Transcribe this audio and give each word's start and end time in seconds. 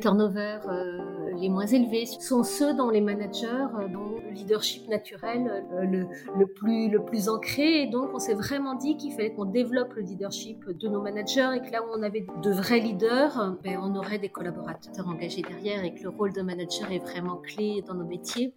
turnover 0.00 0.60
euh, 0.68 1.32
les 1.40 1.48
moins 1.48 1.66
élevés 1.66 2.06
sont 2.06 2.44
ceux 2.44 2.72
dont 2.72 2.88
les 2.88 3.00
managers, 3.00 3.66
euh, 3.80 3.88
dont 3.88 4.20
le 4.24 4.30
leadership 4.30 4.86
naturel 4.88 5.50
euh, 5.72 5.82
le, 5.82 6.06
le, 6.38 6.46
plus, 6.46 6.88
le 6.88 7.04
plus 7.04 7.28
ancré. 7.28 7.82
Et 7.82 7.86
donc, 7.88 8.10
on 8.14 8.20
s'est 8.20 8.34
vraiment 8.34 8.76
dit 8.76 8.96
qu'il 8.96 9.12
fallait 9.12 9.32
qu'on 9.32 9.44
développe 9.44 9.92
le 9.94 10.02
leadership 10.02 10.64
de 10.68 10.88
nos 10.88 11.02
managers 11.02 11.50
et 11.56 11.60
que 11.66 11.72
là 11.72 11.82
où 11.82 11.88
on 11.92 12.02
avait 12.04 12.24
de 12.42 12.50
vrais 12.52 12.78
leaders, 12.78 13.56
ben, 13.64 13.80
on 13.82 13.96
aurait 13.96 14.20
des 14.20 14.28
collaborateurs 14.28 15.08
engagés 15.08 15.42
derrière 15.42 15.82
et 15.84 15.92
que 15.92 16.04
le 16.04 16.10
rôle 16.10 16.32
de 16.32 16.42
manager 16.42 16.92
est 16.92 17.00
vraiment 17.00 17.38
clé 17.38 17.82
dans 17.84 17.94
nos 17.94 18.06
métiers. 18.06 18.54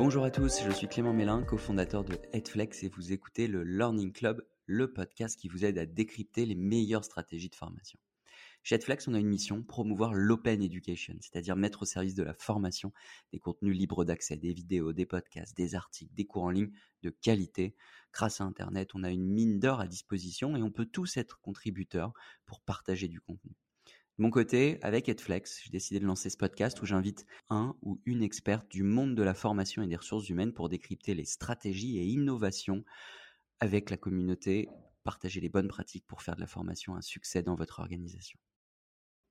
Bonjour 0.00 0.24
à 0.24 0.30
tous, 0.30 0.62
je 0.64 0.70
suis 0.70 0.88
Clément 0.88 1.12
Mélin, 1.12 1.42
cofondateur 1.42 2.04
de 2.04 2.16
Headflex 2.32 2.84
et 2.84 2.88
vous 2.88 3.12
écoutez 3.12 3.46
le 3.46 3.64
Learning 3.64 4.12
Club, 4.12 4.42
le 4.64 4.90
podcast 4.90 5.38
qui 5.38 5.48
vous 5.48 5.66
aide 5.66 5.76
à 5.76 5.84
décrypter 5.84 6.46
les 6.46 6.54
meilleures 6.54 7.04
stratégies 7.04 7.50
de 7.50 7.54
formation. 7.54 7.98
Chez 8.62 8.76
Headflex, 8.76 9.08
on 9.08 9.12
a 9.12 9.18
une 9.18 9.28
mission, 9.28 9.62
promouvoir 9.62 10.14
l'open 10.14 10.62
education, 10.62 11.18
c'est-à-dire 11.20 11.54
mettre 11.54 11.82
au 11.82 11.84
service 11.84 12.14
de 12.14 12.22
la 12.22 12.32
formation 12.32 12.94
des 13.30 13.40
contenus 13.40 13.76
libres 13.76 14.06
d'accès, 14.06 14.38
des 14.38 14.54
vidéos, 14.54 14.94
des 14.94 15.04
podcasts, 15.04 15.54
des 15.54 15.74
articles, 15.74 16.14
des 16.14 16.24
cours 16.24 16.44
en 16.44 16.50
ligne 16.50 16.72
de 17.02 17.10
qualité. 17.10 17.76
Grâce 18.14 18.40
à 18.40 18.44
Internet, 18.44 18.94
on 18.94 19.04
a 19.04 19.10
une 19.10 19.28
mine 19.28 19.60
d'or 19.60 19.80
à 19.80 19.86
disposition 19.86 20.56
et 20.56 20.62
on 20.62 20.70
peut 20.70 20.86
tous 20.86 21.18
être 21.18 21.38
contributeurs 21.40 22.14
pour 22.46 22.62
partager 22.62 23.06
du 23.06 23.20
contenu. 23.20 23.54
De 24.20 24.22
mon 24.22 24.30
côté, 24.30 24.78
avec 24.82 25.08
Edflex, 25.08 25.62
j'ai 25.64 25.70
décidé 25.70 25.98
de 25.98 26.04
lancer 26.04 26.28
ce 26.28 26.36
podcast 26.36 26.82
où 26.82 26.84
j'invite 26.84 27.24
un 27.48 27.74
ou 27.80 28.02
une 28.04 28.22
experte 28.22 28.70
du 28.70 28.82
monde 28.82 29.14
de 29.14 29.22
la 29.22 29.32
formation 29.32 29.82
et 29.82 29.86
des 29.86 29.96
ressources 29.96 30.28
humaines 30.28 30.52
pour 30.52 30.68
décrypter 30.68 31.14
les 31.14 31.24
stratégies 31.24 31.96
et 31.96 32.04
innovations 32.04 32.84
avec 33.60 33.88
la 33.88 33.96
communauté, 33.96 34.68
partager 35.04 35.40
les 35.40 35.48
bonnes 35.48 35.68
pratiques 35.68 36.04
pour 36.06 36.20
faire 36.20 36.36
de 36.36 36.42
la 36.42 36.46
formation 36.46 36.96
un 36.96 37.00
succès 37.00 37.42
dans 37.42 37.54
votre 37.54 37.80
organisation. 37.80 38.38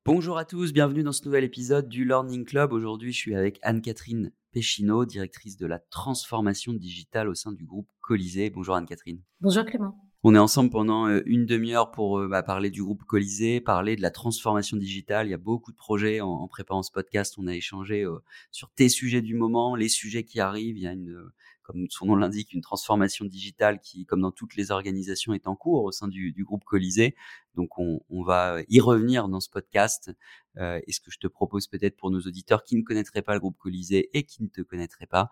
Bonjour 0.05 0.39
à 0.39 0.45
tous, 0.45 0.73
bienvenue 0.73 1.03
dans 1.03 1.11
ce 1.11 1.23
nouvel 1.23 1.43
épisode 1.43 1.87
du 1.87 2.03
Learning 2.03 2.43
Club. 2.43 2.73
Aujourd'hui, 2.73 3.13
je 3.13 3.17
suis 3.19 3.35
avec 3.35 3.59
Anne-Catherine 3.61 4.31
Péchineau, 4.51 5.05
directrice 5.05 5.55
de 5.55 5.67
la 5.67 5.77
transformation 5.77 6.73
digitale 6.73 7.29
au 7.29 7.35
sein 7.35 7.51
du 7.51 7.67
groupe 7.67 7.91
Colisée. 8.01 8.49
Bonjour 8.49 8.73
Anne-Catherine. 8.73 9.21
Bonjour 9.39 9.65
Clément. 9.65 10.08
On 10.21 10.35
est 10.35 10.39
ensemble 10.39 10.69
pendant 10.69 11.07
une 11.25 11.45
demi-heure 11.45 11.91
pour 11.91 12.27
bah, 12.27 12.43
parler 12.43 12.69
du 12.69 12.83
groupe 12.83 13.05
Colisée, 13.05 13.61
parler 13.61 13.95
de 13.95 14.01
la 14.01 14.11
transformation 14.11 14.75
digitale. 14.75 15.27
Il 15.27 15.29
y 15.29 15.33
a 15.33 15.37
beaucoup 15.37 15.71
de 15.71 15.77
projets 15.77 16.19
en, 16.19 16.45
préparant 16.49 16.83
ce 16.83 16.91
podcast. 16.91 17.35
On 17.37 17.47
a 17.47 17.55
échangé 17.55 18.05
sur 18.51 18.69
tes 18.71 18.89
sujets 18.89 19.21
du 19.21 19.33
moment, 19.33 19.75
les 19.75 19.87
sujets 19.87 20.25
qui 20.25 20.41
arrivent. 20.41 20.77
Il 20.77 20.83
y 20.83 20.87
a 20.87 20.91
une, 20.91 21.17
comme 21.63 21.85
son 21.89 22.07
nom 22.07 22.17
l'indique, 22.17 22.51
une 22.51 22.59
transformation 22.59 23.23
digitale 23.23 23.79
qui, 23.79 24.05
comme 24.05 24.19
dans 24.19 24.33
toutes 24.33 24.57
les 24.57 24.71
organisations, 24.71 25.33
est 25.33 25.47
en 25.47 25.55
cours 25.55 25.85
au 25.85 25.93
sein 25.93 26.09
du, 26.09 26.35
groupe 26.43 26.65
Colisée. 26.65 27.15
Donc, 27.55 27.79
on, 27.79 28.01
va 28.21 28.57
y 28.67 28.81
revenir 28.81 29.29
dans 29.29 29.39
ce 29.39 29.49
podcast. 29.49 30.11
et 30.57 30.91
ce 30.91 30.99
que 30.99 31.11
je 31.11 31.19
te 31.19 31.27
propose 31.27 31.67
peut-être 31.67 31.95
pour 31.95 32.11
nos 32.11 32.19
auditeurs 32.19 32.65
qui 32.65 32.75
ne 32.75 32.81
connaîtraient 32.81 33.21
pas 33.21 33.35
le 33.35 33.39
groupe 33.39 33.57
Colisée 33.57 34.09
et 34.11 34.23
qui 34.23 34.43
ne 34.43 34.49
te 34.49 34.59
connaîtraient 34.59 35.07
pas, 35.07 35.29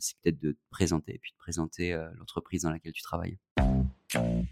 c'est 0.00 0.18
peut-être 0.20 0.40
de 0.40 0.50
te 0.50 0.58
présenter 0.70 1.14
et 1.14 1.18
puis 1.20 1.30
de 1.30 1.38
présenter 1.38 1.92
l'entreprise 2.18 2.62
dans 2.62 2.70
laquelle 2.70 2.92
tu 2.92 3.02
travailles. 3.02 3.38
Moi, 4.14 4.44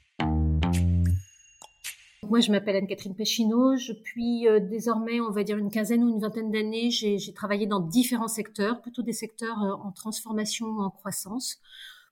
je 2.41 2.51
m'appelle 2.51 2.77
Anne-Catherine 2.77 3.15
Péchineau. 3.15 3.77
Depuis 3.77 4.49
euh, 4.49 4.59
désormais, 4.59 5.21
on 5.21 5.31
va 5.31 5.45
dire 5.45 5.57
une 5.57 5.71
quinzaine 5.71 6.03
ou 6.03 6.09
une 6.09 6.21
vingtaine 6.21 6.51
d'années, 6.51 6.91
j'ai 6.91 7.33
travaillé 7.33 7.67
dans 7.67 7.81
différents 7.81 8.29
secteurs, 8.29 8.81
plutôt 8.81 9.03
des 9.03 9.13
secteurs 9.13 9.63
euh, 9.63 9.75
en 9.75 9.93
transformation, 9.93 10.79
en 10.79 10.91
croissance 10.91 11.61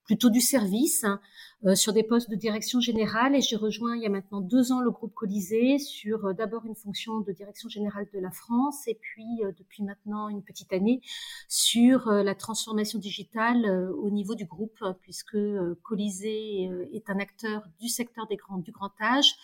plutôt 0.05 0.31
du 0.31 0.41
service, 0.41 1.05
hein, 1.05 1.21
euh, 1.65 1.77
sur 1.77 1.93
des 1.93 2.03
postes 2.03 2.29
de 2.29 2.35
direction 2.35 2.81
générale. 2.81 3.37
Et 3.37 3.41
j'ai 3.41 3.57
rejoint 3.57 3.97
il 3.97 4.03
y 4.03 4.07
a 4.07 4.09
maintenant 4.09 4.41
deux 4.41 4.73
ans 4.73 4.81
le 4.81 4.91
groupe 4.91 5.15
Colisée 5.15 5.79
sur 5.79 6.27
euh, 6.27 6.33
d'abord 6.33 6.67
une 6.67 6.75
fonction 6.75 7.21
de 7.21 7.33
direction 7.33 7.69
générale 7.69 8.09
de 8.13 8.19
la 8.19 8.31
France 8.31 8.89
et 8.89 8.99
puis 9.01 9.45
euh, 9.45 9.53
depuis 9.57 9.85
maintenant 9.85 10.29
une 10.29 10.43
petite 10.43 10.73
année 10.73 11.01
sur 11.49 12.11
la 12.11 12.35
transformation 12.35 12.99
digitale 12.99 13.67
au 13.99 14.11
niveau 14.11 14.35
du 14.35 14.45
groupe, 14.45 14.79
puisque 15.03 15.37
Colisée 15.83 16.71
est 16.93 17.11
un 17.11 17.19
acteur 17.19 17.63
du 17.81 17.89
secteur 17.89 18.27
des 18.27 18.37
grands, 18.37 18.59
du 18.59 18.73
grand 18.73 18.93
âge 19.01 19.35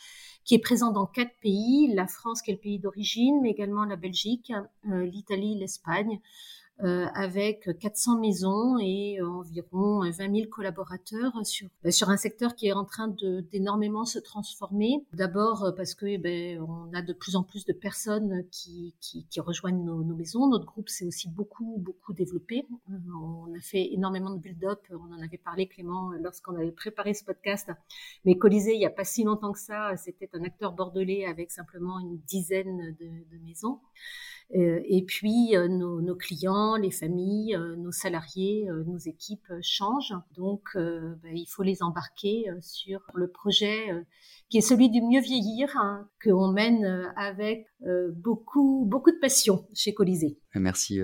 qui 0.44 0.54
est 0.54 0.58
présent 0.58 0.90
dans 0.90 1.06
quatre 1.06 1.34
pays, 1.42 1.92
la 1.94 2.06
France 2.06 2.42
qui 2.42 2.50
est 2.50 2.54
le 2.54 2.60
pays 2.60 2.78
d'origine, 2.78 3.40
mais 3.42 3.50
également 3.50 3.84
la 3.84 3.96
Belgique, 3.96 4.52
l'Italie, 4.84 5.56
l'Espagne, 5.56 6.19
euh, 6.19 6.67
avec 6.80 7.68
400 7.78 8.20
maisons 8.20 8.78
et 8.78 9.20
euh, 9.20 9.26
environ 9.26 10.00
20 10.00 10.12
000 10.16 10.48
collaborateurs 10.48 11.32
sur 11.44 11.68
euh, 11.84 11.90
sur 11.90 12.08
un 12.10 12.16
secteur 12.16 12.54
qui 12.54 12.68
est 12.68 12.72
en 12.72 12.84
train 12.84 13.08
d'énormément 13.52 14.04
se 14.04 14.18
transformer. 14.18 15.04
D'abord 15.12 15.72
parce 15.76 15.94
que 15.94 16.06
eh 16.06 16.18
ben 16.18 16.60
on 16.60 16.92
a 16.94 17.02
de 17.02 17.12
plus 17.12 17.36
en 17.36 17.42
plus 17.42 17.64
de 17.64 17.72
personnes 17.72 18.44
qui 18.50 18.94
qui, 19.00 19.26
qui 19.28 19.40
rejoignent 19.40 19.82
nos, 19.82 20.02
nos, 20.04 20.14
maisons. 20.14 20.48
Notre 20.48 20.66
groupe 20.66 20.88
s'est 20.88 21.04
aussi 21.04 21.28
beaucoup 21.28 21.76
beaucoup 21.78 22.12
développé. 22.12 22.66
On 22.88 23.54
a 23.54 23.60
fait 23.60 23.92
énormément 23.92 24.30
de 24.30 24.38
build-up. 24.38 24.80
On 24.90 25.12
en 25.12 25.20
avait 25.20 25.38
parlé 25.38 25.66
Clément 25.66 26.10
lorsqu'on 26.20 26.54
avait 26.54 26.72
préparé 26.72 27.14
ce 27.14 27.24
podcast. 27.24 27.70
Mais 28.24 28.36
Colisée, 28.36 28.74
il 28.74 28.78
n'y 28.78 28.86
a 28.86 28.90
pas 28.90 29.04
si 29.04 29.24
longtemps 29.24 29.52
que 29.52 29.58
ça, 29.58 29.96
c'était 29.96 30.30
un 30.32 30.44
acteur 30.44 30.72
bordelais 30.72 31.26
avec 31.26 31.50
simplement 31.50 31.98
une 31.98 32.18
dizaine 32.26 32.94
de, 33.00 33.06
de 33.06 33.44
maisons. 33.44 33.80
Euh, 34.56 34.81
et 34.86 35.04
puis 35.04 35.54
euh, 35.54 35.69
nos, 35.69 36.16
clients, 36.16 36.76
les 36.76 36.91
familles, 36.91 37.54
euh, 37.54 37.76
nos 37.76 37.92
salariés, 37.92 38.69
nos 38.86 38.97
équipes 38.97 39.53
changent. 39.62 40.14
Donc 40.34 40.70
ben, 40.75 41.36
il 41.36 41.47
faut 41.47 41.62
les 41.62 41.82
embarquer 41.82 42.47
sur 42.60 43.00
le 43.14 43.28
projet 43.28 43.88
qui 44.50 44.59
est 44.59 44.62
celui 44.62 44.91
du 44.91 45.00
mieux 45.03 45.20
vieillir, 45.20 45.69
hein, 45.76 46.09
qu'on 46.25 46.48
mène 46.48 47.12
avec 47.16 47.66
beaucoup, 48.16 48.86
beaucoup 48.86 49.12
de 49.12 49.19
passion 49.20 49.66
chez 49.72 49.94
Colisée. 49.94 50.38
Merci 50.54 51.00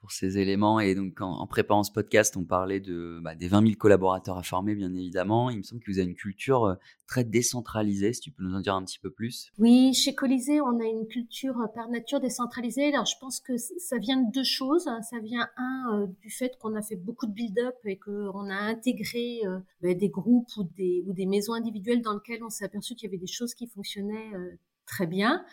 pour 0.00 0.10
ces 0.10 0.36
éléments. 0.38 0.78
Et 0.80 0.94
donc, 0.94 1.20
en, 1.20 1.46
préparant 1.46 1.82
ce 1.82 1.92
podcast, 1.92 2.36
on 2.36 2.44
parlait 2.44 2.80
de, 2.80 3.20
bah, 3.22 3.34
des 3.34 3.48
20 3.48 3.62
000 3.62 3.72
collaborateurs 3.78 4.36
à 4.36 4.42
former, 4.42 4.74
bien 4.74 4.92
évidemment. 4.92 5.48
Il 5.48 5.58
me 5.58 5.62
semble 5.62 5.80
que 5.80 5.90
vous 5.90 5.98
avez 5.98 6.08
une 6.08 6.16
culture 6.16 6.76
très 7.06 7.24
décentralisée. 7.24 8.12
Si 8.12 8.20
tu 8.20 8.30
peux 8.30 8.42
nous 8.42 8.54
en 8.54 8.60
dire 8.60 8.74
un 8.74 8.84
petit 8.84 8.98
peu 8.98 9.10
plus. 9.10 9.50
Oui, 9.58 9.94
chez 9.94 10.14
Colisée, 10.14 10.60
on 10.60 10.78
a 10.78 10.84
une 10.84 11.06
culture 11.06 11.56
par 11.74 11.88
nature 11.88 12.20
décentralisée 12.20 12.88
alors, 12.92 13.06
je 13.06 13.16
pense 13.20 13.40
que 13.40 13.56
ça 13.56 13.98
vient 13.98 14.20
de 14.20 14.30
deux 14.32 14.44
choses. 14.44 14.84
Ça 14.84 15.18
vient, 15.20 15.48
un, 15.56 16.02
euh, 16.02 16.06
du 16.20 16.30
fait 16.30 16.56
qu'on 16.58 16.74
a 16.74 16.82
fait 16.82 16.96
beaucoup 16.96 17.26
de 17.26 17.32
build-up 17.32 17.74
et 17.84 17.98
qu'on 17.98 18.50
a 18.50 18.54
intégré 18.54 19.40
euh, 19.44 19.58
ben, 19.80 19.96
des 19.96 20.08
groupes 20.08 20.48
ou 20.56 20.64
des, 20.64 21.04
ou 21.06 21.12
des 21.12 21.26
maisons 21.26 21.54
individuelles 21.54 22.02
dans 22.02 22.14
lesquelles 22.14 22.42
on 22.42 22.50
s'est 22.50 22.64
aperçu 22.64 22.87
qu'il 22.94 23.08
y 23.08 23.10
avait 23.10 23.18
des 23.18 23.26
choses 23.26 23.54
qui 23.54 23.66
fonctionnaient 23.66 24.34
euh, 24.34 24.58
très 24.86 25.06
bien. 25.06 25.44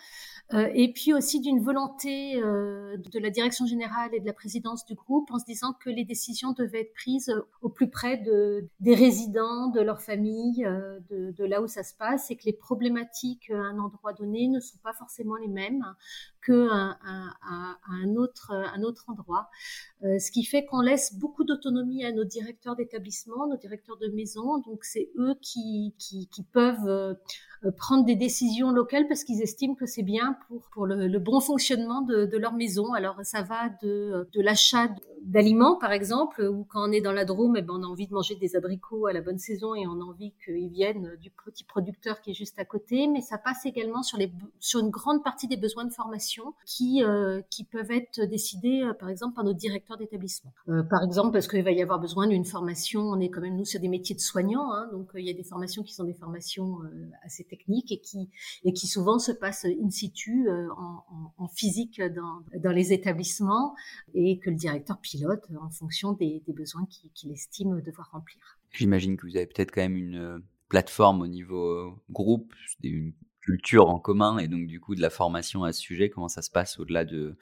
Euh, 0.53 0.69
et 0.75 0.94
puis 0.94 1.12
aussi 1.12 1.40
d'une 1.41 1.59
volonté 1.59 2.35
euh, 2.38 2.97
de 2.97 3.19
la 3.19 3.31
direction 3.31 3.66
générale 3.66 4.13
et 4.13 4.19
de 4.19 4.28
la 4.28 4.34
présidence 4.34 4.85
du 4.85 4.94
groupe 4.94 5.31
en 5.31 5.40
se 5.40 5.46
disant 5.46 5.73
que 5.73 5.90
les 5.90 6.06
décisions 6.06 6.53
devaient 6.53 6.81
être 6.81 6.94
prises 6.94 7.34
au 7.63 7.69
plus 7.69 7.90
près 7.90 8.18
de, 8.18 8.69
des 8.79 8.94
résidents, 8.94 9.69
de 9.69 9.81
leur 9.81 10.01
famille, 10.01 10.63
de, 11.09 11.31
de, 11.31 11.46
là 11.46 11.63
où 11.63 11.68
ça 11.68 11.84
se 11.84 11.96
passe, 11.96 12.29
et 12.29 12.35
que 12.35 12.46
les 12.46 12.53
problématiques 12.53 13.50
à 13.50 13.57
un 13.57 13.79
endroit 13.79 14.13
donné 14.13 14.47
ne 14.47 14.59
sont 14.59 14.78
pas 14.84 14.94
forcément 14.94 15.35
les 15.35 15.47
mêmes 15.47 15.84
qu'à 16.45 16.97
un, 17.03 18.16
autre, 18.16 18.51
endroit. 19.07 19.50
ce 20.01 20.31
qui 20.31 20.44
fait 20.44 20.66
qu'on 20.66 20.81
laisse 20.81 21.16
beaucoup 21.16 21.44
d'autonomie 21.44 22.06
à 22.06 22.11
nos 22.11 22.23
directeurs 22.23 22.75
d'établissement, 22.75 23.47
nos 23.47 23.57
directeurs 23.57 23.97
de 23.97 24.07
maison. 24.07 24.59
Donc 24.59 24.84
c'est 24.84 25.09
eux 25.17 25.35
qui, 25.41 25.94
peuvent 26.51 27.17
prendre 27.78 28.05
des 28.05 28.16
décisions 28.16 28.72
locales 28.72 29.07
parce 29.07 29.23
qu'ils 29.23 29.41
estiment 29.41 29.75
que 29.75 29.85
c'est 29.85 30.03
bien 30.03 30.38
pour, 30.72 30.85
le, 30.85 31.17
bon 31.19 31.39
fonctionnement 31.39 32.01
de, 32.01 32.38
leur 32.38 32.53
maison. 32.53 32.94
Alors 32.94 33.17
ça 33.23 33.41
va 33.41 33.69
de, 33.81 34.28
l'achat 34.35 34.89
d'aliments 35.23 35.78
par 35.78 35.91
exemple, 35.91 36.44
ou 36.44 36.66
quand 36.66 36.88
on 36.88 36.91
est 36.91 37.01
dans 37.01 37.11
la 37.11 37.25
Drôme, 37.25 37.55
eh 37.57 37.61
ben, 37.61 37.73
on 37.78 37.84
a 37.84 37.88
envie 37.88 38.07
de 38.07 38.13
manger 38.13 38.35
des 38.35 38.55
abricots 38.55 39.07
à 39.07 39.13
la 39.13 39.22
bonne 39.22 39.39
saison 39.39 39.73
et 39.73 39.88
on 39.88 40.00
a 40.00 40.03
envie 40.03 40.34
qu'ils 40.44 40.69
viennent 40.69 41.16
du 41.19 41.31
petit 41.31 41.64
producteur 41.64 42.22
qui 42.22 42.31
est 42.31 42.35
juste 42.35 42.59
à 42.59 42.66
côté. 42.66 43.08
Mais 43.08 43.22
ça 43.22 43.37
passe 43.37 43.66
également 43.66 44.03
sur 44.03 44.79
une 44.79 44.90
grande 44.90 45.23
partie 45.23 45.47
des 45.47 45.58
besoins 45.58 45.85
de 45.85 45.93
formation 45.93 46.34
qui, 46.66 47.03
euh, 47.03 47.41
qui 47.49 47.64
peuvent 47.64 47.91
être 47.91 48.22
décidés 48.22 48.82
euh, 48.84 48.93
par 48.93 49.09
exemple 49.09 49.35
par 49.35 49.43
nos 49.43 49.53
directeurs 49.53 49.97
d'établissement. 49.97 50.53
Euh, 50.70 50.84
par 50.84 51.03
exemple 51.03 51.32
parce 51.34 51.47
qu'il 51.47 51.64
va 51.64 51.72
y 51.72 51.82
avoir 51.82 51.99
besoin 51.99 52.28
d'une 52.28 52.46
formation, 52.46 53.02
on 53.02 53.20
est 53.20 53.29
quand 53.29 53.41
même 53.41 53.58
nous 53.58 53.66
sur 53.66 53.79
des 53.79 53.87
métiers 53.87 54.16
de 54.16 54.22
soignants, 54.22 54.72
hein, 54.73 54.90
donc 54.91 55.11
il 55.16 55.26
y 55.26 55.29
a 55.29 55.34
des 55.34 55.43
formations 55.43 55.84
qui 55.84 55.93
sont 55.93 56.03
des 56.03 56.14
formations 56.14 56.79
assez 57.23 57.43
techniques 57.43 57.91
et 57.91 58.02
qui, 58.73 58.87
souvent 58.87 59.20
se 59.20 59.32
passent 59.32 59.66
in 59.66 59.90
situ 59.90 60.47
en, 61.37 61.47
physique 61.47 62.02
dans, 62.02 62.72
les 62.72 62.93
établissements 62.93 63.76
et 64.14 64.40
que 64.40 64.49
le 64.49 64.55
directeur 64.55 64.99
pilote 64.99 65.43
en 65.61 65.70
fonction 65.70 66.14
des, 66.14 66.43
besoins 66.47 66.85
qu'il 67.14 67.31
estime 67.31 67.81
devoir 67.81 68.09
remplir. 68.11 68.59
J'imagine 68.72 69.17
que 69.17 69.28
vous 69.28 69.35
avez 69.35 69.46
peut-être 69.46 69.72
quand 69.72 69.81
même 69.81 69.97
une 69.97 70.41
plateforme 70.70 71.22
au 71.22 71.28
niveau 71.28 71.99
groupe, 72.09 72.53
une 72.84 73.14
culture 73.45 73.89
en 73.89 73.99
commun 73.99 74.39
et 74.39 74.47
donc 74.47 74.65
du 74.65 74.79
coup 74.79 74.95
de 74.95 75.01
la 75.01 75.09
formation 75.11 75.63
à 75.63 75.71
ce 75.71 75.79
sujet. 75.79 76.09
Comment 76.09 76.27
ça 76.27 76.41
se 76.41 76.49
passe 76.49 76.79
au-delà 76.79 77.05
de, 77.05 77.37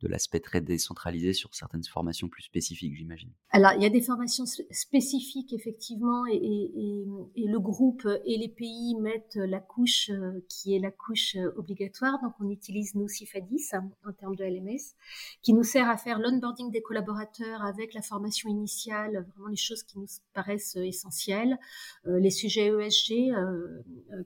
de 0.00 0.08
l'aspect 0.08 0.40
très 0.40 0.60
décentralisé 0.60 1.32
sur 1.32 1.54
certaines 1.54 1.82
formations 1.84 2.28
plus 2.28 2.42
spécifiques, 2.42 2.94
j'imagine. 2.96 3.30
Alors, 3.50 3.72
il 3.74 3.82
y 3.82 3.86
a 3.86 3.90
des 3.90 4.00
formations 4.00 4.44
spécifiques, 4.46 5.52
effectivement, 5.52 6.24
et, 6.26 7.04
le 7.36 7.58
groupe 7.58 8.06
et 8.24 8.38
les 8.38 8.48
pays 8.48 8.94
mettent 9.00 9.36
la 9.36 9.58
couche 9.58 10.10
euh, 10.10 10.44
qui 10.48 10.74
est 10.74 10.78
la 10.78 10.90
couche 10.90 11.34
euh, 11.36 11.50
obligatoire. 11.56 12.20
Donc, 12.22 12.34
on 12.40 12.50
utilise 12.50 12.94
nos 12.94 13.08
CIFADIS 13.08 13.70
hein, 13.72 13.90
en 14.06 14.12
termes 14.12 14.36
de 14.36 14.44
LMS, 14.44 14.94
qui 15.42 15.52
nous 15.52 15.64
sert 15.64 15.88
à 15.88 15.96
faire 15.96 16.18
l'onboarding 16.18 16.70
des 16.70 16.82
collaborateurs 16.82 17.62
avec 17.62 17.94
la 17.94 18.02
formation 18.02 18.48
initiale, 18.48 19.26
vraiment 19.34 19.48
les 19.48 19.56
choses 19.56 19.82
qui 19.82 19.98
nous 19.98 20.06
paraissent 20.34 20.76
essentielles. 20.76 21.58
Euh, 22.06 22.20
les 22.20 22.30
sujets 22.30 22.68
ESG, 22.68 23.32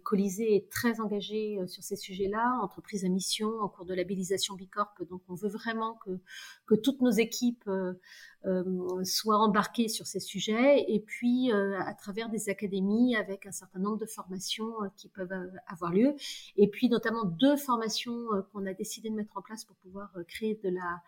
Colisée 0.02 0.56
est 0.56 0.70
très 0.70 1.00
engagé 1.00 1.58
sur 1.66 1.82
ces 1.82 1.96
sujets-là, 1.96 2.58
entreprise 2.62 3.04
à 3.04 3.08
mission, 3.08 3.60
en 3.60 3.68
cours 3.68 3.86
de 3.86 3.94
labellisation 3.94 4.54
Bicorp. 4.54 4.94
Donc, 5.08 5.22
on 5.28 5.34
veut 5.34 5.48
vraiment 5.48 5.61
que, 6.04 6.18
que 6.66 6.74
toutes 6.74 7.00
nos 7.00 7.10
équipes 7.10 7.64
euh, 7.68 7.94
euh, 8.44 9.04
soient 9.04 9.38
embarquées 9.38 9.88
sur 9.88 10.06
ces 10.06 10.20
sujets. 10.20 10.84
Et 10.88 11.00
puis 11.00 11.52
euh, 11.52 11.80
à 11.80 11.94
travers 11.94 12.28
des 12.28 12.48
académies 12.48 13.16
avec 13.16 13.46
un 13.46 13.52
certain 13.52 13.78
nombre 13.78 13.98
de 13.98 14.06
formations 14.06 14.72
qui 14.96 15.08
peuvent 15.08 15.32
avoir 15.66 15.92
lieu. 15.92 16.14
Et 16.56 16.68
puis 16.68 16.88
notamment 16.88 17.24
deux 17.24 17.56
formations 17.56 18.26
qu'on 18.52 18.66
a 18.66 18.74
décidé 18.74 19.10
de 19.10 19.14
mettre 19.14 19.36
en 19.36 19.42
place 19.42 19.64
pour 19.64 19.76
pouvoir 19.76 20.10
créer 20.28 20.60
de 20.62 20.70
la 20.70 21.02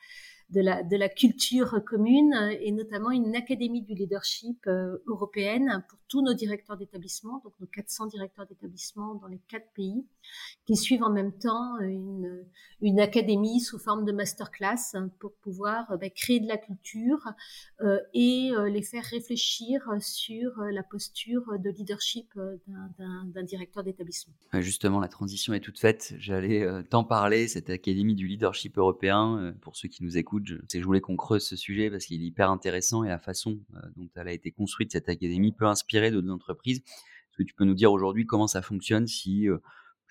de 0.50 0.60
la, 0.60 1.08
culture 1.08 1.82
commune 1.84 2.34
et 2.60 2.72
notamment 2.72 3.10
une 3.10 3.34
académie 3.34 3.82
du 3.82 3.94
leadership 3.94 4.66
européenne 5.06 5.84
pour 5.88 5.98
tous 6.08 6.22
nos 6.22 6.34
directeurs 6.34 6.76
d'établissement, 6.76 7.40
donc 7.44 7.52
nos 7.60 7.66
400 7.66 8.06
directeurs 8.06 8.46
d'établissement 8.46 9.14
dans 9.14 9.26
les 9.26 9.40
quatre 9.48 9.70
pays, 9.74 10.04
qui 10.66 10.76
suivent 10.76 11.02
en 11.02 11.10
même 11.10 11.32
temps 11.32 11.78
une, 11.80 12.44
une 12.80 13.00
académie 13.00 13.60
sous 13.60 13.78
forme 13.78 14.04
de 14.04 14.12
masterclass 14.12 14.96
pour 15.18 15.32
pouvoir 15.36 15.98
bah, 15.98 16.10
créer 16.10 16.40
de 16.40 16.46
la 16.46 16.56
culture 16.56 17.32
euh, 17.80 17.98
et 18.12 18.52
euh, 18.52 18.68
les 18.68 18.82
faire 18.82 19.04
réfléchir 19.04 19.80
sur 20.00 20.52
la 20.58 20.82
posture 20.82 21.58
de 21.58 21.70
leadership 21.70 22.32
d'un 22.66 23.42
directeur 23.42 23.84
d'établissement. 23.84 24.34
Justement, 24.54 25.00
la 25.00 25.08
transition 25.08 25.54
est 25.54 25.60
toute 25.60 25.78
faite. 25.78 26.14
J'allais 26.18 26.62
euh, 26.62 26.82
t'en 26.82 27.04
parler, 27.04 27.48
cette 27.48 27.70
académie 27.70 28.14
du 28.14 28.26
leadership 28.26 28.78
européen. 28.78 29.54
Pour 29.60 29.76
ceux 29.76 29.88
qui 29.88 30.02
nous 30.02 30.16
écoutent, 30.16 30.33
je, 30.44 30.84
voulais 30.84 31.00
qu'on 31.00 31.16
creuse 31.16 31.46
ce 31.46 31.56
sujet 31.56 31.90
parce 31.90 32.06
qu'il 32.06 32.22
est 32.22 32.26
hyper 32.26 32.50
intéressant 32.50 33.04
et 33.04 33.08
la 33.08 33.18
façon 33.18 33.58
dont 33.96 34.08
elle 34.16 34.28
a 34.28 34.32
été 34.32 34.50
construite, 34.50 34.92
cette 34.92 35.08
académie, 35.08 35.52
peut 35.52 35.66
inspirer 35.66 36.10
d'autres 36.10 36.30
entreprises. 36.30 36.78
Est-ce 36.78 37.38
que 37.38 37.42
tu 37.42 37.54
peux 37.54 37.64
nous 37.64 37.74
dire 37.74 37.92
aujourd'hui 37.92 38.26
comment 38.26 38.46
ça 38.46 38.62
fonctionne 38.62 39.06
si 39.06 39.48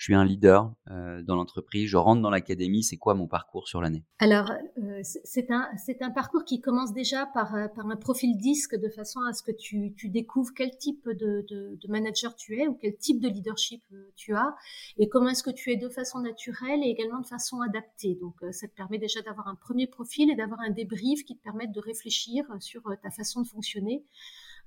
je 0.03 0.07
suis 0.07 0.15
un 0.15 0.25
leader 0.25 0.69
euh, 0.91 1.21
dans 1.21 1.37
l'entreprise, 1.37 1.87
je 1.87 1.95
rentre 1.95 2.21
dans 2.21 2.29
l'académie, 2.29 2.83
c'est 2.83 2.97
quoi 2.97 3.13
mon 3.13 3.25
parcours 3.25 3.69
sur 3.69 3.79
l'année? 3.79 4.03
Alors, 4.19 4.51
euh, 4.51 4.99
c'est 5.01 5.49
un, 5.49 6.11
parcours 6.13 6.43
qui 6.43 6.59
commence 6.59 6.91
déjà 6.91 7.25
par, 7.27 7.55
euh, 7.55 7.69
par 7.69 7.87
un 7.87 7.95
profil 7.95 8.35
disque 8.35 8.75
de 8.75 8.89
façon 8.89 9.21
à 9.21 9.31
ce 9.31 9.41
que 9.43 9.53
tu, 9.53 9.93
tu 9.95 10.09
découvres 10.09 10.51
quel 10.53 10.77
type 10.77 11.07
de, 11.07 11.79
manager 11.87 12.35
tu 12.35 12.59
es 12.59 12.67
ou 12.67 12.73
quel 12.73 12.97
type 12.97 13.21
de 13.21 13.29
leadership 13.29 13.81
tu 14.17 14.35
as 14.35 14.53
et 14.97 15.07
comment 15.07 15.29
est-ce 15.29 15.43
que 15.43 15.51
tu 15.51 15.71
es 15.71 15.77
de 15.77 15.87
façon 15.87 16.19
naturelle 16.19 16.81
et 16.83 16.89
également 16.89 17.21
de 17.21 17.27
façon 17.27 17.61
adaptée. 17.61 18.17
Donc, 18.19 18.35
ça 18.51 18.67
te 18.67 18.75
permet 18.75 18.97
déjà 18.97 19.21
d'avoir 19.21 19.47
un 19.47 19.55
premier 19.55 19.87
profil 19.87 20.29
et 20.29 20.35
d'avoir 20.35 20.59
un 20.59 20.71
débrief 20.71 21.23
qui 21.23 21.37
te 21.37 21.43
permet 21.43 21.67
de 21.67 21.79
réfléchir 21.79 22.43
sur 22.59 22.81
ta 23.01 23.09
façon 23.09 23.41
de 23.41 23.47
fonctionner 23.47 24.03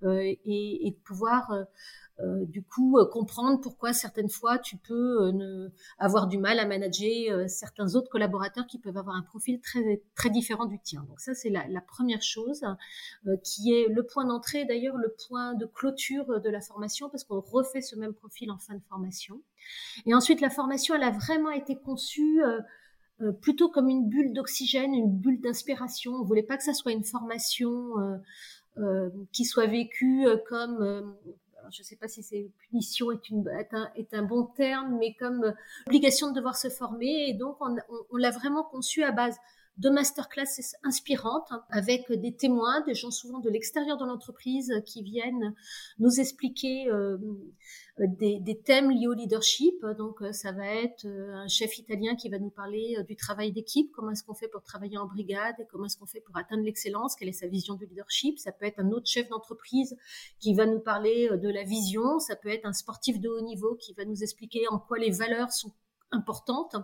et, 0.02 0.94
de 0.96 1.04
pouvoir 1.04 1.52
du 2.18 2.62
coup, 2.62 2.98
euh, 2.98 3.04
comprendre 3.04 3.60
pourquoi 3.60 3.92
certaines 3.92 4.30
fois 4.30 4.58
tu 4.58 4.76
peux 4.76 5.26
euh, 5.26 5.68
avoir 5.98 6.26
du 6.28 6.38
mal 6.38 6.58
à 6.58 6.66
manager 6.66 7.48
certains 7.48 7.94
autres 7.94 8.08
collaborateurs 8.08 8.66
qui 8.66 8.78
peuvent 8.78 8.96
avoir 8.96 9.16
un 9.16 9.22
profil 9.22 9.60
très 9.60 10.02
très 10.14 10.30
différent 10.30 10.64
du 10.64 10.78
tien. 10.78 11.04
Donc 11.08 11.20
ça, 11.20 11.34
c'est 11.34 11.50
la, 11.50 11.66
la, 11.68 11.80
première 11.80 12.22
chose 12.22 12.64
qui 13.42 13.72
est 13.72 13.88
le 13.88 14.02
point 14.02 14.24
d'entrée, 14.24 14.64
d'ailleurs 14.64 14.96
le 14.96 15.14
point 15.28 15.54
de 15.54 15.66
clôture 15.66 16.40
de 16.40 16.50
la 16.50 16.60
formation, 16.60 17.10
parce 17.10 17.24
qu'on 17.24 17.40
refait 17.40 17.82
ce 17.82 17.96
même 17.96 18.14
profil 18.14 18.50
en 18.50 18.58
fin 18.58 18.74
de 18.74 18.82
formation. 18.88 19.40
Et 20.06 20.14
ensuite, 20.14 20.40
la 20.40 20.50
formation, 20.50 20.94
elle 20.94 21.02
a 21.02 21.10
vraiment 21.10 21.50
été 21.50 21.76
conçue 21.76 22.40
plutôt 23.40 23.68
comme 23.68 23.88
une 23.88 24.08
bulle 24.08 24.32
d'oxygène, 24.32 24.94
une 24.94 25.10
bulle 25.10 25.40
d'inspiration. 25.40 26.12
On 26.14 26.24
voulait 26.24 26.42
pas 26.42 26.56
que 26.56 26.64
ça 26.64 26.74
soit 26.74 26.92
une 26.92 27.04
formation 27.04 27.94
euh, 28.78 29.08
qui 29.32 29.46
soit 29.46 29.66
vécue 29.66 30.26
comme 30.48 31.14
je 31.70 31.82
ne 31.82 31.84
sais 31.84 31.96
pas 31.96 32.08
si 32.08 32.22
c'est 32.22 32.50
punition 32.68 33.10
est, 33.10 34.14
un, 34.14 34.22
bon 34.22 34.44
terme, 34.44 34.96
mais 34.98 35.14
comme 35.14 35.44
euh, 35.44 35.52
obligation 35.86 36.30
de 36.30 36.34
devoir 36.34 36.56
se 36.56 36.68
former. 36.68 37.28
Et 37.28 37.34
donc, 37.34 37.56
on, 37.60 38.16
l'a 38.16 38.30
vraiment 38.30 38.64
conçu 38.64 39.02
à 39.02 39.12
base 39.12 39.36
de 39.78 39.90
masterclass 39.90 40.76
inspirantes 40.84 41.50
avec 41.70 42.10
des 42.10 42.34
témoins, 42.34 42.80
des 42.82 42.94
gens 42.94 43.10
souvent 43.10 43.40
de 43.40 43.50
l'extérieur 43.50 43.96
de 43.96 44.04
l'entreprise 44.04 44.72
qui 44.86 45.02
viennent 45.02 45.54
nous 45.98 46.20
expliquer 46.20 46.90
euh, 46.90 47.18
des, 47.98 48.40
des, 48.40 48.58
thèmes 48.58 48.90
liés 48.90 49.06
au 49.06 49.12
leadership. 49.14 49.84
Donc, 49.98 50.22
euh, 50.22 50.32
ça 50.32 50.52
va 50.52 50.66
être 50.66 51.06
euh, 51.06 51.34
un 51.34 51.48
chef 51.48 51.78
italien 51.78 52.14
qui 52.14 52.28
va 52.28 52.38
nous 52.38 52.50
parler 52.50 52.96
du 53.08 53.16
travail 53.16 53.52
d'équipe, 53.52 53.90
comment 53.92 54.10
est-ce 54.10 54.24
qu'on 54.24 54.34
fait 54.34 54.48
pour 54.48 54.62
travailler 54.62 54.98
en 54.98 55.06
brigade, 55.06 55.54
et 55.58 55.66
comment 55.66 55.86
est-ce 55.86 55.96
qu'on 55.96 56.06
fait 56.06 56.20
pour 56.20 56.36
atteindre 56.36 56.62
l'excellence, 56.62 57.16
quelle 57.16 57.28
est 57.28 57.32
sa 57.32 57.46
vision 57.46 57.74
du 57.74 57.86
leadership. 57.86 58.38
Ça 58.38 58.52
peut 58.52 58.66
être 58.66 58.80
un 58.80 58.90
autre 58.90 59.06
chef 59.06 59.28
d'entreprise 59.28 59.96
qui 60.40 60.54
va 60.54 60.66
nous 60.66 60.80
parler 60.80 61.28
de 61.30 61.48
la 61.48 61.64
vision. 61.64 62.18
Ça 62.18 62.36
peut 62.36 62.48
être 62.48 62.66
un 62.66 62.72
sportif 62.72 63.20
de 63.20 63.28
haut 63.28 63.42
niveau 63.42 63.74
qui 63.76 63.94
va 63.94 64.04
nous 64.04 64.22
expliquer 64.22 64.68
en 64.68 64.78
quoi 64.78 64.98
les 64.98 65.10
valeurs 65.10 65.52
sont 65.52 65.72
importantes. 66.12 66.76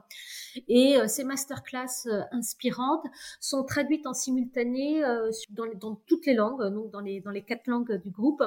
Et 0.69 0.97
euh, 0.97 1.07
ces 1.07 1.25
masterclass 1.25 2.07
euh, 2.07 2.23
inspirantes 2.33 3.05
sont 3.41 3.65
traduites 3.65 4.07
en 4.07 4.15
simultané 4.15 5.05
euh, 5.05 5.31
dans, 5.51 5.67
dans, 5.75 5.97
toutes 6.07 6.27
les 6.27 6.35
langues, 6.35 6.63
donc 6.73 6.91
dans 6.91 7.01
les, 7.01 7.21
dans 7.21 7.31
les 7.31 7.43
quatre 7.43 7.67
langues 7.67 8.01
du 8.03 8.11
groupe, 8.11 8.43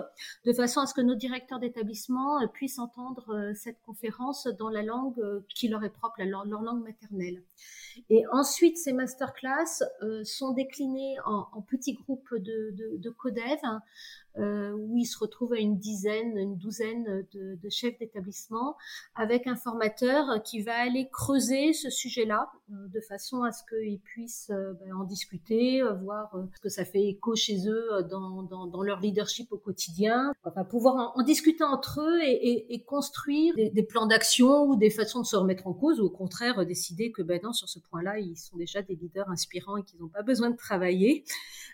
de 0.46 0.54
façon 0.54 0.82
à 0.82 0.86
ce 0.86 0.94
que 0.94 1.02
nos 1.02 1.16
directeurs 1.16 1.60
d'établissement 1.60 2.46
puissent 2.50 2.80
entendre 2.80 3.52
cette 3.56 3.82
conférence 3.82 4.48
dans 4.60 4.70
la 4.70 4.84
langue 4.84 5.44
qui 5.50 5.68
leur 5.68 5.84
est 5.84 5.90
propre, 5.90 6.22
leur, 6.24 6.46
langue 6.46 6.84
maternelle. 6.84 7.44
Et 8.10 8.24
ensuite, 8.32 8.78
ces 8.78 8.94
masterclass 8.94 9.84
sont 10.24 10.52
déclinés 10.52 11.16
en, 11.26 11.48
en 11.54 11.62
petits 11.62 11.94
groupes 11.94 12.34
de, 12.34 12.72
de, 12.72 12.98
de 12.98 13.10
codev 13.10 13.60
euh, 13.64 13.80
où 14.38 14.98
il 14.98 15.06
se 15.06 15.18
retrouve 15.18 15.54
à 15.54 15.60
une 15.60 15.78
dizaine, 15.78 16.38
une 16.38 16.58
douzaine 16.58 17.26
de, 17.34 17.56
de 17.56 17.70
chefs 17.70 17.98
d'établissement, 18.00 18.76
avec 19.16 19.48
un 19.48 19.56
formateur 19.56 20.42
qui 20.44 20.62
va 20.62 20.76
aller 20.76 21.10
creuser 21.12 21.74
ce 21.74 21.90
sujet-là, 21.90 22.50
euh, 22.72 22.88
de 22.88 23.00
façon 23.02 23.44
à 23.44 23.52
ce 23.52 23.64
qu'ils 23.64 24.00
puissent 24.00 24.50
euh, 24.52 24.74
ben, 24.80 24.94
en 24.96 25.04
discuter, 25.04 25.84
voir 26.02 26.36
ce 26.56 26.60
que 26.62 26.70
ça 26.70 26.84
fait 26.86 27.04
écho 27.04 27.36
chez 27.36 27.68
eux 27.68 28.04
dans, 28.10 28.44
dans, 28.44 28.68
dans 28.68 28.82
leur 28.82 29.00
leadership 29.00 29.52
au 29.52 29.58
quotidien, 29.58 30.34
enfin 30.44 30.64
pouvoir 30.64 31.14
en, 31.16 31.24
discuter 31.24 31.64
entre 31.64 32.02
eux 32.02 32.22
et, 32.24 32.50
et, 32.50 32.74
et 32.74 32.84
construire 32.84 33.56
des, 33.56 33.70
des 33.70 33.84
plans 33.84 34.08
d'action 34.08 34.64
ou 34.64 34.76
des 34.76 34.90
façons 34.90 35.22
de 35.22 35.26
se 35.26 35.36
remettre 35.36 35.68
en 35.68 35.74
cause, 35.74 36.00
ou 36.00 36.06
au 36.06 36.10
contraire 36.10 36.66
décider 36.66 37.12
que 37.12 37.22
ben 37.22 37.40
non, 37.44 37.54
sur 37.54 37.70
ce 37.70 37.80
point-là, 37.80 38.20
ils 38.20 38.38
sont 38.38 38.58
déjà 38.58 38.82
des 38.82 38.96
leaders 38.96 39.30
inspirants 39.30 39.78
et 39.78 39.84
qu'ils 39.84 40.00
n'ont 40.00 40.10
pas 40.10 40.24
besoin 40.24 40.50
de 40.50 40.58
travailler. 40.58 41.24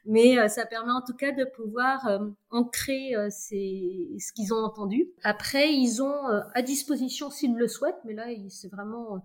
Mais 0.06 0.48
ça 0.50 0.66
permet 0.66 0.92
en 0.92 1.02
tout 1.02 1.16
cas 1.16 1.32
de 1.32 1.46
pouvoir 1.46 2.20
ancrer 2.52 3.16
euh, 3.16 3.30
ce 3.30 4.34
qu'ils 4.34 4.54
ont 4.54 4.64
entendu. 4.64 5.10
Après, 5.24 5.74
ils 5.74 6.04
ont 6.04 6.28
euh, 6.28 6.42
à 6.54 6.62
disposition, 6.62 7.32
s'ils 7.32 7.56
le 7.56 7.68
souhaitent, 7.68 8.00
mais 8.06 8.14
là, 8.14 8.28
c'est 8.50 8.68
vraiment, 8.68 9.16
euh, 9.16 9.20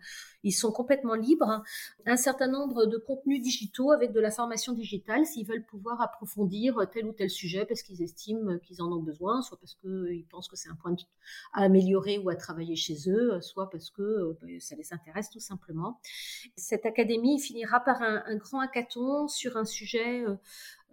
ils 0.45 0.53
sont 0.53 0.71
complètement 0.71 1.15
libres, 1.15 1.51
hein, 1.51 1.65
un 2.07 2.17
certain 2.17 2.47
nombre 2.47 2.87
de 2.87 2.97
contenus 2.97 3.43
digitaux 3.43 3.91
avec 3.91 4.13
de 4.13 4.21
la 4.21 4.31
formation 4.31 4.73
digitale 4.73 5.27
s'ils 5.27 5.47
veulent 5.47 5.65
pouvoir 5.65 6.01
approfondir 6.01 6.87
tel 6.93 7.07
ou 7.07 7.13
tel 7.13 7.29
sujet 7.29 7.67
parce 7.67 7.83
qu'ils 7.83 8.01
estiment 8.01 8.59
qu'ils 8.61 8.81
en 8.81 8.93
ont 8.93 9.03
besoin, 9.03 9.43
soit 9.43 9.59
parce 9.59 9.75
qu'ils 9.75 10.27
pensent 10.31 10.49
que 10.49 10.57
c'est 10.57 10.69
un 10.69 10.77
point 10.77 10.95
à 11.53 11.65
améliorer 11.65 12.19
ou 12.19 12.31
à 12.31 12.37
travailler 12.37 12.77
chez 12.77 12.97
eux, 13.09 13.41
soit 13.41 13.69
parce 13.71 13.91
que 13.91 14.37
ben, 14.41 14.61
ça 14.61 14.77
les 14.77 14.93
intéresse 14.93 15.31
tout 15.31 15.41
simplement. 15.41 16.01
Cette 16.57 16.87
académie 16.87 17.41
finira 17.41 17.81
par 17.81 18.03
un, 18.03 18.23
un 18.25 18.37
grand 18.37 18.61
hackathon 18.61 19.27
sur 19.27 19.57
un 19.57 19.65
sujet 19.65 20.25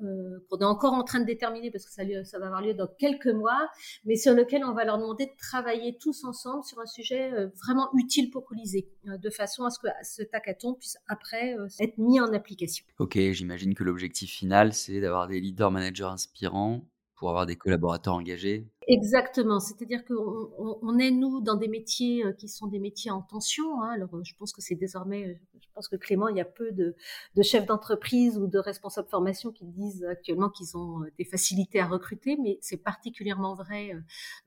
euh, 0.01 0.39
qu'on 0.49 0.57
est 0.57 0.65
encore 0.65 0.93
en 0.93 1.03
train 1.03 1.19
de 1.19 1.25
déterminer 1.25 1.69
parce 1.69 1.85
que 1.85 1.91
ça, 1.91 2.03
va 2.39 2.45
avoir 2.45 2.61
lieu 2.61 2.73
dans 2.73 2.87
quelques 2.87 3.27
mois, 3.27 3.69
mais 4.05 4.15
sur 4.15 4.33
lequel 4.33 4.63
on 4.65 4.73
va 4.73 4.85
leur 4.85 4.97
demander 4.97 5.27
de 5.27 5.31
travailler 5.37 5.97
tous 5.97 6.23
ensemble 6.23 6.63
sur 6.63 6.79
un 6.79 6.85
sujet 6.85 7.31
euh, 7.31 7.49
vraiment 7.63 7.89
utile 7.95 8.31
pour 8.31 8.43
Colisée, 8.45 8.89
euh, 9.07 9.17
de 9.17 9.29
façon 9.29 9.65
à 9.65 9.69
ce 9.69 9.79
que 9.79 9.87
ce 10.03 10.23
hackathon 10.33 10.73
puisse 10.73 10.97
après 11.07 11.55
être 11.79 11.97
mis 11.97 12.19
en 12.19 12.33
application. 12.33 12.85
Ok, 12.99 13.17
j'imagine 13.17 13.75
que 13.75 13.83
l'objectif 13.83 14.31
final, 14.31 14.73
c'est 14.73 14.99
d'avoir 14.99 15.27
des 15.27 15.39
leaders 15.39 15.71
managers 15.71 16.03
inspirants 16.03 16.83
pour 17.15 17.29
avoir 17.29 17.45
des 17.45 17.55
collaborateurs 17.55 18.15
engagés 18.15 18.67
Exactement, 18.87 19.59
c'est-à-dire 19.59 20.03
qu'on 20.05 20.77
on, 20.81 20.97
est 20.97 21.11
nous 21.11 21.41
dans 21.41 21.55
des 21.55 21.67
métiers 21.67 22.25
qui 22.37 22.47
sont 22.47 22.67
des 22.67 22.79
métiers 22.79 23.11
en 23.11 23.21
tension. 23.21 23.81
Hein. 23.81 23.91
Alors 23.91 24.23
je 24.23 24.33
pense 24.37 24.51
que 24.51 24.61
c'est 24.61 24.75
désormais, 24.75 25.39
je 25.59 25.67
pense 25.73 25.87
que 25.87 25.95
Clément, 25.95 26.27
il 26.27 26.37
y 26.37 26.41
a 26.41 26.45
peu 26.45 26.71
de, 26.71 26.95
de 27.35 27.41
chefs 27.43 27.65
d'entreprise 27.65 28.37
ou 28.37 28.47
de 28.47 28.59
responsables 28.59 29.07
formation 29.07 29.51
qui 29.51 29.65
disent 29.65 30.03
actuellement 30.03 30.49
qu'ils 30.49 30.75
ont 30.75 31.01
des 31.17 31.25
facilités 31.25 31.79
à 31.79 31.87
recruter, 31.87 32.37
mais 32.41 32.57
c'est 32.61 32.77
particulièrement 32.77 33.55
vrai 33.55 33.91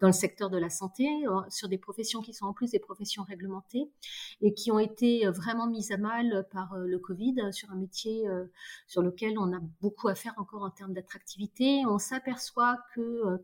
dans 0.01 0.09
le 0.09 0.13
secteur 0.13 0.51
de 0.51 0.59
la 0.59 0.71
santé, 0.71 1.07
sur 1.49 1.69
des 1.69 1.79
professions 1.79 2.21
qui 2.21 2.35
sont 2.35 2.47
en 2.47 2.53
plus 2.53 2.71
des 2.71 2.79
professions 2.79 3.23
réglementées 3.23 3.91
et 4.43 4.55
qui 4.55 4.71
ont 4.71 4.79
été 4.79 5.27
vraiment 5.29 5.67
mises 5.67 5.93
à 5.93 5.97
mal 5.97 6.47
par 6.51 6.77
le 6.77 6.99
Covid 6.99 7.53
sur 7.53 7.71
un 7.71 7.77
métier 7.77 8.25
sur 8.87 9.03
lequel 9.03 9.39
on 9.39 9.53
a 9.53 9.61
beaucoup 9.81 10.09
à 10.09 10.15
faire 10.15 10.35
encore 10.37 10.63
en 10.63 10.71
termes 10.71 10.93
d'attractivité. 10.93 11.83
On 11.87 11.99
s'aperçoit 11.99 12.79
que 12.95 13.39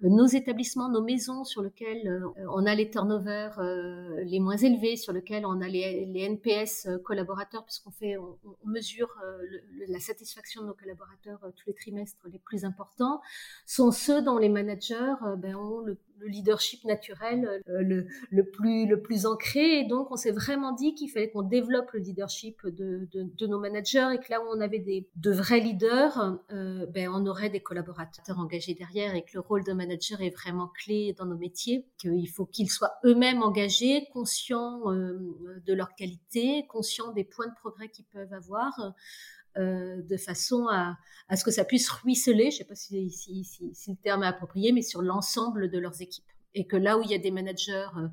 nos 0.00 0.29
établissements, 0.36 0.88
nos 0.88 1.02
maisons 1.02 1.44
sur 1.44 1.62
lesquelles 1.62 2.06
euh, 2.06 2.46
on 2.48 2.66
a 2.66 2.74
les 2.74 2.90
turnovers 2.90 3.58
euh, 3.58 4.22
les 4.24 4.40
moins 4.40 4.56
élevés, 4.56 4.96
sur 4.96 5.12
lesquels 5.12 5.46
on 5.46 5.60
a 5.60 5.68
les, 5.68 6.10
NPS 6.14 6.86
euh, 6.86 6.98
collaborateurs, 6.98 7.64
puisqu'on 7.64 7.90
fait, 7.90 8.16
on, 8.16 8.38
mesure 8.64 9.08
la 9.88 9.98
satisfaction 9.98 10.62
de 10.62 10.68
nos 10.68 10.74
collaborateurs 10.74 11.40
tous 11.56 11.66
les 11.66 11.74
trimestres 11.74 12.26
les 12.32 12.38
plus 12.38 12.64
importants, 12.64 13.20
sont 13.66 13.90
ceux 13.90 14.22
dont 14.22 14.38
les 14.38 14.48
managers 14.48 15.14
ben, 15.38 15.56
ont 15.56 15.80
le 15.80 15.98
le 16.20 16.28
leadership 16.28 16.84
naturel 16.84 17.62
euh, 17.68 17.82
le, 17.82 18.06
le, 18.30 18.44
plus, 18.44 18.86
le 18.86 19.00
plus 19.00 19.26
ancré. 19.26 19.80
Et 19.80 19.84
donc, 19.84 20.10
on 20.10 20.16
s'est 20.16 20.30
vraiment 20.30 20.72
dit 20.72 20.94
qu'il 20.94 21.10
fallait 21.10 21.30
qu'on 21.30 21.42
développe 21.42 21.90
le 21.92 22.00
leadership 22.00 22.64
de, 22.64 23.08
de, 23.12 23.26
de, 23.36 23.46
nos 23.46 23.58
managers 23.58 24.08
et 24.14 24.18
que 24.18 24.30
là 24.30 24.40
où 24.40 24.46
on 24.54 24.60
avait 24.60 24.78
des, 24.78 25.08
de 25.16 25.32
vrais 25.32 25.60
leaders, 25.60 26.38
euh, 26.52 26.86
ben, 26.86 27.08
on 27.12 27.26
aurait 27.26 27.50
des 27.50 27.60
collaborateurs 27.60 28.38
engagés 28.38 28.74
derrière 28.74 29.14
et 29.14 29.22
que 29.22 29.32
le 29.34 29.40
rôle 29.40 29.64
de 29.64 29.72
manager 29.72 30.20
est 30.20 30.30
vraiment 30.30 30.68
clé 30.68 31.14
dans 31.18 31.26
nos 31.26 31.36
métiers, 31.36 31.86
qu'il 31.98 32.28
faut 32.28 32.46
qu'ils 32.46 32.70
soient 32.70 32.92
eux-mêmes 33.04 33.42
engagés, 33.42 34.06
conscients 34.12 34.92
euh, 34.92 35.18
de 35.66 35.72
leur 35.72 35.94
qualité, 35.94 36.66
conscients 36.68 37.12
des 37.12 37.24
points 37.24 37.48
de 37.48 37.54
progrès 37.60 37.88
qu'ils 37.88 38.06
peuvent 38.06 38.32
avoir. 38.32 38.94
Euh, 39.58 40.00
de 40.02 40.16
façon 40.16 40.68
à, 40.68 40.96
ce 41.34 41.44
que 41.44 41.50
ça 41.50 41.64
puisse 41.64 41.88
ruisseler, 41.90 42.50
je 42.50 42.56
ne 42.56 42.58
sais 42.58 42.64
pas 42.64 42.74
si, 42.76 43.10
le 43.88 43.96
terme 43.96 44.22
est 44.22 44.26
approprié, 44.26 44.72
mais 44.72 44.82
sur 44.82 45.02
l'ensemble 45.02 45.70
de 45.70 45.78
leurs 45.78 46.00
équipes. 46.00 46.24
Et 46.54 46.66
que 46.66 46.76
là 46.76 46.98
où 46.98 47.02
il 47.02 47.10
y 47.10 47.14
a 47.14 47.18
des 47.18 47.30
managers 47.30 47.86
euh, 47.96 48.08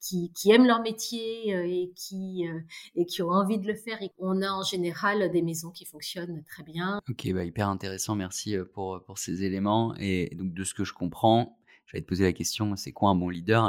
qui, 0.00 0.30
aiment 0.50 0.66
leur 0.66 0.80
métier 0.80 1.54
euh, 1.54 1.66
et, 1.66 1.92
qui, 1.94 3.22
ont 3.22 3.30
envie 3.30 3.58
de 3.58 3.66
le 3.66 3.74
faire, 3.74 3.98
on 4.18 4.42
a 4.42 4.50
en 4.50 4.62
général 4.62 5.30
des 5.30 5.42
maisons 5.42 5.70
qui 5.70 5.84
fonctionnent 5.84 6.42
très 6.44 6.62
bien. 6.62 7.00
Ok, 7.08 7.30
bah 7.32 7.44
hyper 7.44 7.68
intéressant, 7.68 8.14
merci 8.14 8.56
pour, 8.74 9.02
ces 9.16 9.44
éléments. 9.44 9.94
Et 9.98 10.34
donc 10.34 10.52
de 10.52 10.64
ce 10.64 10.74
que 10.74 10.84
je 10.84 10.92
comprends, 10.92 11.58
j'allais 11.86 12.02
te 12.02 12.08
poser 12.08 12.24
la 12.24 12.32
question, 12.32 12.76
c'est 12.76 12.92
quoi 12.92 13.10
un 13.10 13.14
bon 13.14 13.28
leader? 13.28 13.64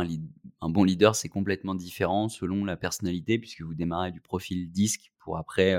Un, 0.62 0.70
bon 0.70 0.84
leader, 0.86 1.16
c'est 1.16 1.30
complètement 1.30 1.76
différent 1.76 2.30
selon 2.30 2.64
la 2.64 2.78
personnalité, 2.78 3.40
puisque 3.40 3.62
vous 3.62 3.76
démarrez 3.76 4.12
du 4.12 4.22
profil 4.22 4.72
disque 4.72 5.12
pour 5.20 5.38
après 5.38 5.78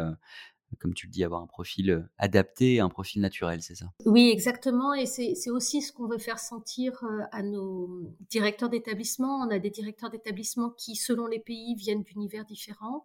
comme 0.78 0.94
tu 0.94 1.06
le 1.06 1.12
dis, 1.12 1.24
avoir 1.24 1.42
un 1.42 1.46
profil 1.46 2.06
adapté, 2.18 2.80
un 2.80 2.88
profil 2.88 3.22
naturel, 3.22 3.62
c'est 3.62 3.74
ça? 3.74 3.86
Oui, 4.04 4.30
exactement. 4.30 4.94
Et 4.94 5.06
c'est 5.06 5.50
aussi 5.50 5.82
ce 5.82 5.92
qu'on 5.92 6.06
veut 6.06 6.18
faire 6.18 6.38
sentir 6.38 7.04
à 7.32 7.42
nos 7.42 8.14
directeurs 8.30 8.68
d'établissement. 8.68 9.38
On 9.38 9.50
a 9.50 9.58
des 9.58 9.70
directeurs 9.70 10.10
d'établissement 10.10 10.70
qui, 10.70 10.96
selon 10.96 11.26
les 11.26 11.38
pays, 11.38 11.74
viennent 11.74 12.02
d'univers 12.02 12.44
différents, 12.44 13.04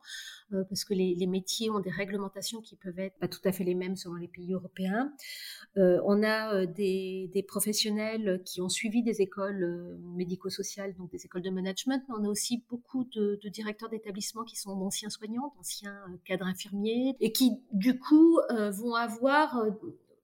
parce 0.51 0.83
que 0.83 0.93
les, 0.93 1.27
métiers 1.27 1.69
ont 1.69 1.79
des 1.79 1.91
réglementations 1.91 2.59
qui 2.61 2.75
peuvent 2.75 2.97
être 2.97 3.17
pas 3.19 3.27
tout 3.27 3.41
à 3.45 3.51
fait 3.51 3.63
les 3.63 3.75
mêmes 3.75 3.95
selon 3.95 4.15
les 4.15 4.27
pays 4.27 4.53
européens. 4.53 5.13
on 5.75 6.23
a 6.23 6.65
des, 6.65 7.45
professionnels 7.47 8.41
qui 8.45 8.61
ont 8.61 8.69
suivi 8.69 9.01
des 9.03 9.21
écoles 9.21 9.97
médico-sociales, 10.15 10.95
donc 10.95 11.11
des 11.11 11.25
écoles 11.25 11.41
de 11.41 11.49
management, 11.49 12.03
mais 12.07 12.15
on 12.19 12.23
a 12.25 12.29
aussi 12.29 12.63
beaucoup 12.69 13.05
de, 13.05 13.39
de 13.41 13.49
directeurs 13.49 13.89
d'établissement 13.89 14.43
qui 14.43 14.55
sont 14.55 14.75
d'anciens 14.75 15.09
soignants, 15.09 15.53
d'anciens 15.55 15.95
cadres 16.25 16.45
infirmiers, 16.45 17.15
et 17.19 17.31
qui 17.31 17.58
du 17.71 17.99
coup, 17.99 18.39
euh, 18.51 18.71
vont 18.71 18.95
avoir 18.95 19.57
euh, 19.57 19.71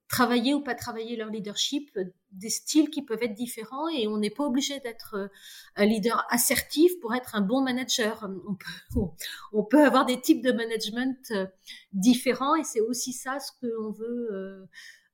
travaillé 0.08 0.54
ou 0.54 0.62
pas 0.62 0.76
travaillé 0.76 1.16
leur 1.16 1.30
leadership, 1.30 1.90
euh, 1.98 2.06
des 2.32 2.50
styles 2.50 2.90
qui 2.90 3.02
peuvent 3.02 3.24
être 3.24 3.34
différents 3.34 3.88
et 3.88 4.08
on 4.08 4.18
n'est 4.18 4.30
pas 4.30 4.44
obligé 4.44 4.80
d'être 4.82 5.30
un 5.78 5.86
leader 5.86 6.26
assertif 6.30 6.92
pour 7.00 7.16
être 7.16 7.36
un 7.36 7.42
bon 7.42 7.62
manager. 7.62 8.30
On 8.48 8.56
peut, 8.56 9.00
on 9.54 9.64
peut 9.64 9.86
avoir 9.86 10.06
des 10.06 10.20
types 10.20 10.44
de 10.44 10.52
management 10.52 11.32
différents 11.94 12.56
et 12.56 12.66
c'est 12.66 12.82
aussi 12.82 13.14
ça 13.14 13.40
ce 13.40 13.52
qu'on 13.62 13.92
veut 13.92 14.68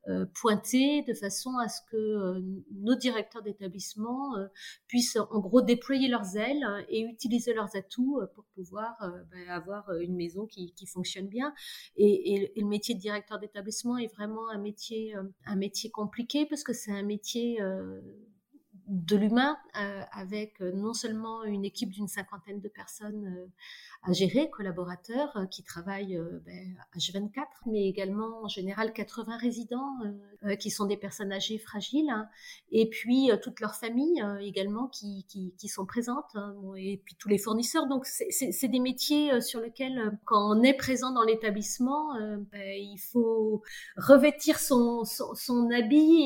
euh, 0.07 0.25
pointer 0.33 1.03
de 1.03 1.13
façon 1.13 1.57
à 1.57 1.69
ce 1.69 1.79
que 1.91 1.95
euh, 1.95 2.41
nos 2.71 2.95
directeurs 2.95 3.43
d'établissement 3.43 4.35
euh, 4.35 4.47
puissent 4.87 5.15
en 5.17 5.39
gros 5.39 5.61
déployer 5.61 6.07
leurs 6.07 6.37
ailes 6.37 6.65
et 6.89 7.01
utiliser 7.03 7.53
leurs 7.53 7.75
atouts 7.75 8.19
pour 8.33 8.45
pouvoir 8.55 8.95
ben, 9.31 9.47
avoir 9.49 9.91
une 9.99 10.15
maison 10.15 10.47
qui, 10.47 10.73
qui 10.73 10.87
fonctionne 10.87 11.27
bien. 11.27 11.53
Et, 11.97 12.33
et, 12.33 12.51
le 12.59 12.67
métier 12.67 12.95
de 12.95 12.99
directeur 12.99 13.37
d'établissement 13.37 13.97
est 13.97 14.11
vraiment 14.15 14.49
un 14.49 14.57
métier, 14.57 15.13
un 15.45 15.55
métier 15.55 15.91
compliqué 15.91 16.47
parce 16.47 16.63
que 16.63 16.73
c'est 16.73 16.91
un 16.91 17.03
métier 17.03 17.59
de 18.91 19.15
l'humain 19.15 19.57
avec 20.11 20.59
non 20.59 20.93
seulement 20.93 21.43
une 21.43 21.65
équipe 21.65 21.91
d'une 21.91 22.07
cinquantaine 22.07 22.59
de 22.59 22.67
personnes 22.67 23.49
à 24.03 24.13
gérer, 24.13 24.49
collaborateurs 24.49 25.31
euh, 25.37 25.45
qui 25.45 25.63
travaillent 25.63 26.17
euh, 26.17 26.41
ben, 26.45 26.75
H24, 26.97 27.45
mais 27.67 27.87
également 27.87 28.43
en 28.43 28.47
général 28.47 28.93
80 28.93 29.37
résidents 29.37 29.93
euh, 30.43 30.55
qui 30.55 30.71
sont 30.71 30.85
des 30.85 30.97
personnes 30.97 31.31
âgées 31.31 31.59
fragiles, 31.59 32.09
hein, 32.09 32.27
et 32.71 32.89
puis 32.89 33.29
toute 33.43 33.59
leur 33.59 33.75
famille 33.75 34.23
également 34.41 34.87
qui, 34.87 35.25
qui, 35.27 35.67
sont 35.67 35.85
présentes, 35.85 36.35
hein, 36.35 36.55
et 36.77 37.01
puis 37.05 37.15
tous 37.19 37.29
les 37.29 37.37
fournisseurs. 37.37 37.87
Donc 37.87 38.05
c'est 38.05 38.67
des 38.67 38.79
métiers 38.79 39.39
sur 39.41 39.59
lesquels, 39.59 40.17
quand 40.25 40.57
on 40.57 40.63
est 40.63 40.73
présent 40.73 41.11
dans 41.11 41.23
l'établissement, 41.23 42.13
ben, 42.51 42.75
il 42.77 42.97
faut 42.97 43.61
revêtir 43.97 44.59
son, 44.59 45.03
son, 45.03 45.35
son 45.35 45.69
habit 45.69 46.23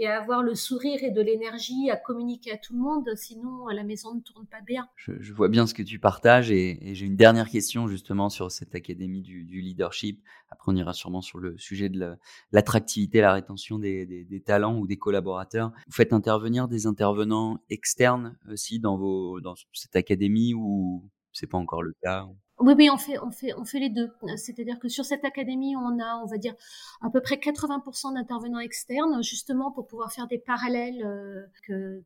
et, 0.00 0.06
avoir 0.06 0.42
le 0.42 0.54
sourire 0.54 1.02
et 1.02 1.10
de 1.10 1.20
l'énergie 1.20 1.75
à 1.90 1.96
communiquer 1.96 2.52
à 2.52 2.58
tout 2.58 2.74
le 2.74 2.80
monde, 2.80 3.08
sinon 3.14 3.66
la 3.68 3.84
maison 3.84 4.14
ne 4.14 4.20
tourne 4.20 4.46
pas 4.46 4.60
bien. 4.60 4.88
Je, 4.96 5.32
vois 5.32 5.48
bien 5.48 5.66
ce 5.66 5.74
que 5.74 5.82
tu 5.82 5.98
partages 5.98 6.50
et, 6.50 6.78
j'ai 6.94 7.06
une 7.06 7.16
dernière 7.16 7.48
question 7.48 7.86
justement 7.88 8.28
sur 8.28 8.50
cette 8.50 8.74
académie 8.74 9.22
du, 9.22 9.44
leadership. 9.60 10.22
Après, 10.50 10.72
on 10.72 10.76
ira 10.76 10.92
sûrement 10.92 11.22
sur 11.22 11.38
le 11.38 11.56
sujet 11.58 11.88
de 11.88 12.16
l'attractivité, 12.52 13.20
la, 13.20 13.32
rétention 13.32 13.78
des, 13.78 14.42
talents 14.44 14.78
ou 14.78 14.86
des 14.86 14.96
collaborateurs. 14.96 15.72
Vous 15.86 15.92
faites 15.92 16.12
intervenir 16.12 16.68
des 16.68 16.86
intervenants 16.86 17.58
externes 17.70 18.36
aussi 18.50 18.78
dans, 18.78 18.96
vos, 18.96 19.40
dans 19.40 19.54
cette 19.72 19.96
académie 19.96 20.54
ou 20.54 21.08
c'est 21.32 21.46
pas 21.46 21.58
encore 21.58 21.82
le 21.82 21.94
cas? 22.02 22.26
Oui, 22.58 22.72
oui, 22.78 22.88
on 22.90 22.96
fait, 22.96 23.18
on 23.18 23.30
fait, 23.30 23.52
on 23.54 23.66
fait 23.66 23.78
les 23.78 23.90
deux. 23.90 24.10
C'est-à-dire 24.36 24.78
que 24.78 24.88
sur 24.88 25.04
cette 25.04 25.26
académie, 25.26 25.76
on 25.76 26.00
a, 26.00 26.16
on 26.22 26.26
va 26.26 26.38
dire, 26.38 26.54
à 27.02 27.10
peu 27.10 27.20
près 27.20 27.36
80% 27.36 28.14
d'intervenants 28.14 28.60
externes, 28.60 29.22
justement 29.22 29.70
pour 29.70 29.86
pouvoir 29.86 30.10
faire 30.10 30.26
des 30.26 30.38
parallèles 30.38 31.04
euh, 31.04 31.44
que 31.66 32.02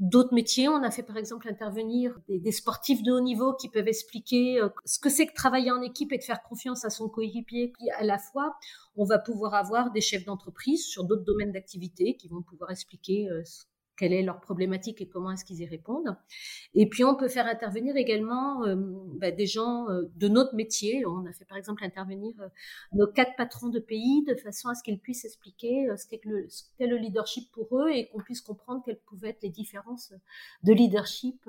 d'autres 0.00 0.34
métiers. 0.34 0.68
On 0.68 0.82
a 0.82 0.90
fait 0.90 1.04
par 1.04 1.16
exemple 1.16 1.48
intervenir 1.48 2.18
des, 2.28 2.50
sportifs 2.50 3.04
de 3.04 3.12
haut 3.12 3.20
niveau 3.20 3.54
qui 3.54 3.68
peuvent 3.68 3.86
expliquer 3.86 4.60
euh, 4.60 4.70
ce 4.84 4.98
que 4.98 5.08
c'est 5.08 5.28
que 5.28 5.34
travailler 5.34 5.70
en 5.70 5.80
équipe 5.80 6.12
et 6.12 6.18
de 6.18 6.24
faire 6.24 6.42
confiance 6.42 6.84
à 6.84 6.90
son 6.90 7.08
coéquipier. 7.08 7.72
À 7.96 8.02
la 8.02 8.18
fois, 8.18 8.56
on 8.96 9.04
va 9.04 9.20
pouvoir 9.20 9.54
avoir 9.54 9.92
des 9.92 10.00
chefs 10.00 10.24
d'entreprise 10.24 10.84
sur 10.84 11.04
d'autres 11.04 11.24
domaines 11.24 11.52
d'activité 11.52 12.16
qui 12.16 12.26
vont 12.26 12.42
pouvoir 12.42 12.72
expliquer 12.72 13.28
euh, 13.30 13.42
quelle 13.96 14.12
est 14.12 14.22
leur 14.22 14.40
problématique 14.40 15.00
et 15.00 15.08
comment 15.08 15.30
est-ce 15.32 15.44
qu'ils 15.44 15.60
y 15.60 15.66
répondent. 15.66 16.16
Et 16.74 16.88
puis 16.88 17.04
on 17.04 17.16
peut 17.16 17.28
faire 17.28 17.46
intervenir 17.46 17.96
également 17.96 18.64
euh, 18.64 18.76
bah, 19.14 19.30
des 19.30 19.46
gens 19.46 19.88
euh, 19.88 20.02
de 20.16 20.28
notre 20.28 20.54
métier. 20.54 21.04
On 21.06 21.26
a 21.26 21.32
fait 21.32 21.44
par 21.44 21.58
exemple 21.58 21.84
intervenir 21.84 22.32
euh, 22.40 22.48
nos 22.92 23.06
quatre 23.06 23.34
patrons 23.36 23.68
de 23.68 23.78
pays 23.78 24.24
de 24.24 24.34
façon 24.34 24.68
à 24.68 24.74
ce 24.74 24.82
qu'ils 24.82 24.98
puissent 24.98 25.24
expliquer 25.24 25.88
ce 25.96 26.06
qu'est 26.06 26.20
le, 26.24 26.46
le, 26.80 26.96
leadership 26.96 27.50
pour 27.52 27.78
eux 27.78 27.90
et 27.90 28.08
qu'on 28.08 28.20
puisse 28.20 28.40
comprendre 28.40 28.82
quelles 28.84 29.00
pouvaient 29.00 29.30
être 29.30 29.42
les 29.42 29.50
différences 29.50 30.12
de 30.62 30.72
leadership 30.72 31.48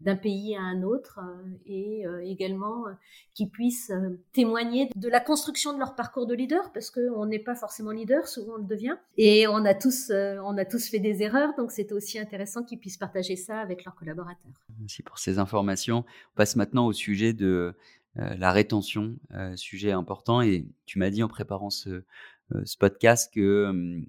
d'un 0.00 0.16
pays 0.16 0.56
à 0.56 0.62
un 0.62 0.82
autre 0.82 1.20
euh, 1.22 1.48
et 1.66 2.06
euh, 2.06 2.20
également 2.24 2.86
euh, 2.86 2.92
qui 3.34 3.46
puissent 3.46 3.92
témoigner 4.32 4.88
de 4.96 5.08
la 5.08 5.20
construction 5.20 5.72
de 5.72 5.78
leur 5.78 5.94
parcours 5.94 6.26
de 6.26 6.34
leader 6.34 6.72
parce 6.72 6.90
qu'on 6.90 7.26
n'est 7.26 7.38
pas 7.38 7.54
forcément 7.54 7.90
leader, 7.90 8.26
souvent 8.26 8.54
on 8.54 8.58
le 8.58 8.64
devient 8.64 8.96
et 9.16 9.46
on 9.46 9.64
a 9.64 9.74
tous 9.74 10.10
on 10.10 10.56
a 10.58 10.64
tous 10.64 10.88
fait 10.88 10.98
des 10.98 11.22
erreurs 11.22 11.54
donc 11.56 11.70
c'est 11.70 11.92
aussi 11.92 12.18
intéressant 12.18 12.62
qu'ils 12.62 12.78
puissent 12.78 12.96
partager 12.96 13.36
ça 13.36 13.60
avec 13.60 13.84
leurs 13.84 13.94
collaborateurs. 13.94 14.52
Merci 14.78 15.02
pour 15.02 15.18
ces 15.18 15.38
informations. 15.38 16.04
On 16.34 16.36
passe 16.36 16.56
maintenant 16.56 16.86
au 16.86 16.92
sujet 16.92 17.32
de 17.32 17.74
la 18.16 18.52
rétention, 18.52 19.16
sujet 19.54 19.92
important 19.92 20.42
et 20.42 20.66
tu 20.84 20.98
m'as 20.98 21.10
dit 21.10 21.22
en 21.22 21.28
préparant 21.28 21.70
ce, 21.70 22.02
ce 22.64 22.76
podcast 22.76 23.32
que 23.32 24.02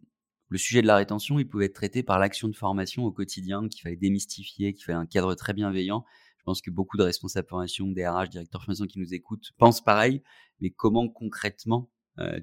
le 0.51 0.57
sujet 0.57 0.81
de 0.81 0.87
la 0.87 0.97
rétention, 0.97 1.39
il 1.39 1.47
pouvait 1.47 1.67
être 1.67 1.75
traité 1.75 2.03
par 2.03 2.19
l'action 2.19 2.49
de 2.49 2.55
formation 2.55 3.05
au 3.05 3.11
quotidien, 3.13 3.69
qu'il 3.69 3.81
fallait 3.81 3.95
démystifier, 3.95 4.73
qu'il 4.73 4.83
fallait 4.83 4.97
un 4.97 5.05
cadre 5.05 5.33
très 5.33 5.53
bienveillant. 5.53 6.03
Je 6.39 6.43
pense 6.43 6.61
que 6.61 6.69
beaucoup 6.69 6.97
de 6.97 7.03
responsables 7.03 7.47
formation, 7.47 7.87
des 7.87 8.05
RH, 8.05 8.27
directeurs 8.27 8.59
de 8.59 8.65
formation 8.65 8.85
qui 8.85 8.99
nous 8.99 9.13
écoutent 9.13 9.53
pensent 9.57 9.81
pareil, 9.81 10.21
mais 10.59 10.69
comment 10.69 11.07
concrètement 11.07 11.89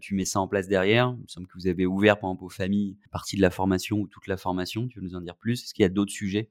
tu 0.01 0.15
mets 0.15 0.25
ça 0.25 0.41
en 0.41 0.49
place 0.49 0.69
derrière? 0.69 1.15
Il 1.19 1.25
me 1.25 1.29
semble 1.29 1.47
que 1.49 1.53
vous 1.59 1.67
avez 1.67 1.85
ouvert, 1.85 2.19
par 2.19 2.31
exemple, 2.31 2.45
aux 2.45 2.49
familles, 2.49 2.97
partie 3.13 3.37
de 3.37 3.43
la 3.43 3.51
formation 3.51 3.99
ou 3.99 4.09
toute 4.09 4.27
la 4.27 4.39
formation. 4.39 4.89
Tu 4.89 5.01
veux 5.01 5.05
nous 5.05 5.15
en 5.15 5.21
dire 5.21 5.37
plus? 5.37 5.63
Est-ce 5.63 5.75
qu'il 5.75 5.83
y 5.83 5.87
a 5.87 5.91
d'autres 5.91 6.11
sujets 6.11 6.51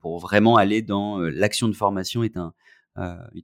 pour 0.00 0.18
vraiment 0.18 0.56
aller 0.56 0.82
dans 0.82 1.18
l'action 1.20 1.68
de 1.68 1.74
formation 1.74 2.24
est 2.24 2.34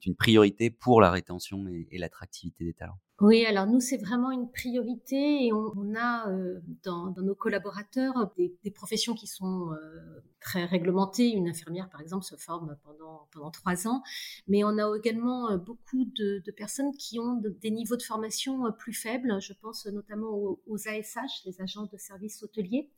une 0.07 0.17
priorité 0.17 0.71
pour 0.71 1.01
la 1.01 1.13
rétention 1.13 1.69
et 1.69 1.99
l'attractivité 1.99 2.65
des 2.65 2.75
talents? 2.75 2.99
Oui, 3.21 3.47
alors 3.47 3.69
nous, 3.69 3.79
c'est 3.81 3.97
vraiment 3.97 4.33
une 4.33 4.51
priorité 4.51 5.47
et 5.47 5.53
on, 5.53 5.95
a 5.95 6.29
euh, 6.31 6.59
dans, 6.83 7.13
nos 7.13 7.37
collaborateurs 7.37 8.33
des, 8.37 8.71
professions 8.73 9.15
qui 9.15 9.29
sont 9.29 9.71
euh, 9.73 10.21
très 10.41 10.65
réglementées. 10.65 11.31
Une 11.31 11.49
infirmière, 11.49 11.89
par 11.91 12.01
exemple, 12.01 12.25
se 12.25 12.35
forme 12.35 12.77
pendant, 12.83 13.51
trois 13.53 13.87
ans, 13.87 14.03
mais 14.49 14.65
on 14.65 14.79
a 14.79 14.97
également 14.97 15.49
euh, 15.53 15.59
beaucoup 15.59 16.05
de, 16.07 16.43
personnes 16.57 16.91
qui 16.97 17.21
ont 17.21 17.41
des 17.41 17.71
niveaux 17.71 17.97
de 17.97 18.03
formation 18.03 18.73
plus 18.73 18.95
faibles. 18.95 19.41
Je 19.41 19.53
pense 19.53 19.87
notamment 19.87 20.33
aux, 20.67 20.89
ASH, 20.89 21.45
les 21.47 21.61
agents 21.61 21.87
de 21.87 21.97
services 21.97 22.43
hôteliers, 22.43 22.91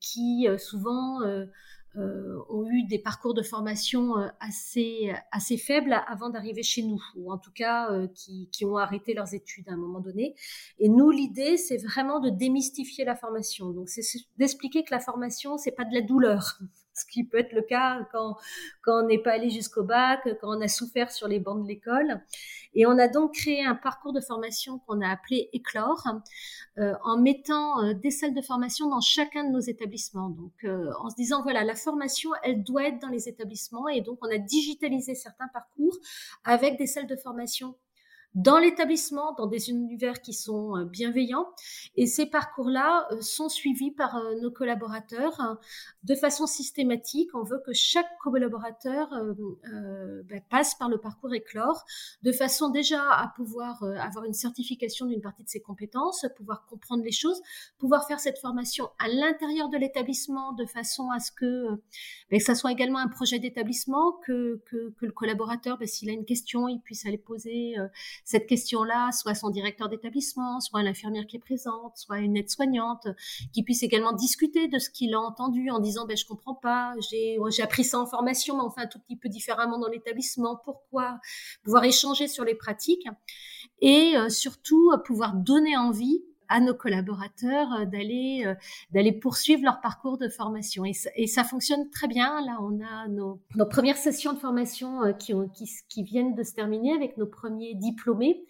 qui 0.00 0.48
souvent 0.58 1.20
ont 1.96 2.68
eu 2.70 2.84
des 2.84 2.98
parcours 2.98 3.34
de 3.34 3.42
formation 3.42 4.18
euh, 4.18 4.28
assez, 4.40 5.12
assez 5.32 5.56
faibles 5.56 6.00
avant 6.06 6.30
d'arriver 6.30 6.62
chez 6.62 6.82
nous, 6.82 7.02
ou 7.16 7.32
en 7.32 7.38
tout 7.38 7.52
cas 7.52 7.90
euh, 7.90 8.06
qui, 8.14 8.48
qui, 8.50 8.64
ont 8.64 8.76
arrêté 8.76 9.14
leurs 9.14 9.34
études 9.34 9.68
à 9.68 9.72
un 9.72 9.76
moment 9.76 10.00
donné. 10.00 10.34
Et 10.78 10.88
nous, 10.88 11.10
l'idée, 11.10 11.56
c'est 11.56 11.78
vraiment 11.78 12.20
de 12.20 12.30
démystifier 12.30 13.04
la 13.04 13.16
formation. 13.16 13.70
Donc, 13.70 13.88
c'est 13.88 14.02
d'expliquer 14.36 14.84
que 14.84 14.92
la 14.92 15.00
formation, 15.00 15.58
c'est 15.58 15.72
pas 15.72 15.84
de 15.84 15.94
la 15.94 16.02
douleur 16.02 16.58
ce 16.98 17.04
qui 17.06 17.24
peut 17.24 17.38
être 17.38 17.52
le 17.52 17.62
cas 17.62 18.06
quand, 18.12 18.36
on 18.86 19.06
n'est 19.06 19.18
pas 19.18 19.32
allé 19.32 19.50
jusqu'au 19.50 19.84
bac, 19.84 20.20
quand 20.40 20.56
on 20.56 20.60
a 20.60 20.68
souffert 20.68 21.10
sur 21.10 21.28
les 21.28 21.38
bancs 21.38 21.62
de 21.62 21.68
l'école. 21.68 22.22
Et 22.74 22.86
on 22.86 22.98
a 22.98 23.08
donc 23.08 23.34
créé 23.34 23.64
un 23.64 23.74
parcours 23.74 24.12
de 24.12 24.20
formation 24.20 24.78
qu'on 24.80 25.00
a 25.00 25.08
appelé 25.08 25.48
Éclore, 25.52 26.06
euh, 26.78 26.94
en 27.02 27.18
mettant 27.18 27.82
euh, 27.82 27.94
des 27.94 28.10
salles 28.10 28.34
de 28.34 28.42
formation 28.42 28.88
dans 28.88 29.00
chacun 29.00 29.44
de 29.44 29.50
nos 29.50 29.60
établissements. 29.60 30.30
Donc, 30.30 30.52
euh, 30.64 30.90
en 31.00 31.10
se 31.10 31.16
disant, 31.16 31.42
voilà, 31.42 31.64
la 31.64 31.74
formation, 31.74 32.30
elle 32.42 32.62
doit 32.62 32.86
être 32.86 33.00
dans 33.00 33.08
les 33.08 33.28
établissements. 33.28 33.88
Et 33.88 34.00
donc, 34.00 34.18
on 34.22 34.30
a 34.30 34.38
digitalisé 34.38 35.14
certains 35.14 35.48
parcours 35.48 35.96
avec 36.44 36.78
des 36.78 36.86
salles 36.86 37.06
de 37.06 37.16
formation 37.16 37.76
dans 38.34 38.58
l'établissement, 38.58 39.32
dans 39.34 39.46
des 39.46 39.70
univers 39.70 40.20
qui 40.20 40.32
sont 40.32 40.76
euh, 40.76 40.84
bienveillants. 40.84 41.48
Et 41.96 42.06
ces 42.06 42.26
parcours-là 42.26 43.08
euh, 43.10 43.20
sont 43.20 43.48
suivis 43.48 43.90
par 43.90 44.16
euh, 44.16 44.34
nos 44.40 44.50
collaborateurs 44.50 45.58
de 46.04 46.14
façon 46.14 46.46
systématique. 46.46 47.30
On 47.34 47.42
veut 47.42 47.60
que 47.64 47.72
chaque 47.72 48.06
collaborateur 48.22 49.08
ben, 50.24 50.42
passe 50.50 50.74
par 50.74 50.88
le 50.88 50.98
parcours 50.98 51.34
éclore, 51.34 51.84
de 52.22 52.32
façon 52.32 52.70
déjà 52.70 53.02
à 53.02 53.28
pouvoir 53.36 53.82
avoir 53.82 54.24
une 54.24 54.34
certification 54.34 55.06
d'une 55.06 55.20
partie 55.20 55.42
de 55.42 55.48
ses 55.48 55.60
compétences, 55.60 56.26
pouvoir 56.36 56.66
comprendre 56.66 57.02
les 57.02 57.12
choses, 57.12 57.40
pouvoir 57.78 58.06
faire 58.06 58.20
cette 58.20 58.38
formation 58.38 58.88
à 58.98 59.08
l'intérieur 59.08 59.68
de 59.68 59.76
l'établissement 59.76 60.52
de 60.52 60.66
façon 60.66 61.10
à 61.10 61.20
ce 61.20 61.32
que, 61.32 61.66
ben, 62.30 62.40
ça 62.40 62.54
soit 62.54 62.72
également 62.72 62.98
un 62.98 63.08
projet 63.08 63.38
d'établissement, 63.38 64.12
que, 64.24 64.60
que, 64.66 64.90
que, 64.90 65.06
le 65.06 65.12
collaborateur, 65.12 65.78
ben, 65.78 65.86
s'il 65.86 66.10
a 66.10 66.12
une 66.12 66.24
question, 66.24 66.68
il 66.68 66.80
puisse 66.80 67.06
aller 67.06 67.18
poser 67.18 67.76
cette 68.24 68.46
question-là, 68.46 69.10
soit 69.12 69.34
son 69.34 69.50
directeur 69.50 69.88
d'établissement, 69.88 70.60
soit 70.60 70.82
l'infirmière 70.82 71.26
qui 71.26 71.36
est 71.36 71.40
présente, 71.40 71.96
soit 71.96 72.18
une 72.18 72.36
aide-soignante, 72.36 73.08
qui 73.52 73.62
puisse 73.62 73.82
également 73.82 74.12
discuter 74.12 74.68
de 74.68 74.78
ce 74.78 74.90
qu'il 74.90 75.14
a 75.14 75.20
entendu 75.20 75.70
en 75.70 75.78
disant 75.78 76.06
ben 76.06 76.16
je 76.16 76.26
comprends 76.26 76.54
pas, 76.54 76.94
j'ai 77.10 77.38
j'ai 77.50 77.62
appris 77.62 77.84
ça 77.84 77.98
en 77.98 78.06
formation, 78.06 78.56
mais 78.56 78.62
enfin 78.62 78.82
un 78.82 78.86
tout 78.86 78.98
petit 78.98 79.16
peu 79.16 79.28
différemment 79.28 79.78
dans 79.78 79.88
l'établissement. 79.88 80.60
Pourquoi 80.64 81.18
pouvoir 81.62 81.84
échanger 81.84 82.28
sur 82.28 82.44
les 82.44 82.54
pratiques 82.54 83.06
et 83.80 84.16
euh, 84.16 84.28
surtout 84.28 84.90
pouvoir 85.04 85.34
donner 85.34 85.76
envie 85.76 86.22
à 86.48 86.60
nos 86.60 86.74
collaborateurs 86.74 87.72
euh, 87.72 87.84
d'aller 87.84 88.42
euh, 88.46 88.54
d'aller 88.90 89.12
poursuivre 89.12 89.62
leur 89.62 89.80
parcours 89.80 90.18
de 90.18 90.28
formation. 90.28 90.84
Et 90.84 91.26
ça, 91.26 91.44
fonctionne 91.44 91.90
très 91.90 92.08
bien. 92.08 92.40
Là 92.44 92.58
on 92.60 92.80
a 92.80 93.08
nos, 93.08 93.40
premières 93.70 93.96
sessions 93.96 94.32
de 94.32 94.38
formation 94.38 95.02
euh, 95.04 95.12
qui, 95.12 95.34
qui 95.88 96.02
viennent 96.02 96.34
de 96.34 96.42
se 96.42 96.54
terminer 96.54 96.92
avec 96.92 97.16
nos 97.16 97.26
premiers 97.26 97.74
diplômés. 97.74 98.44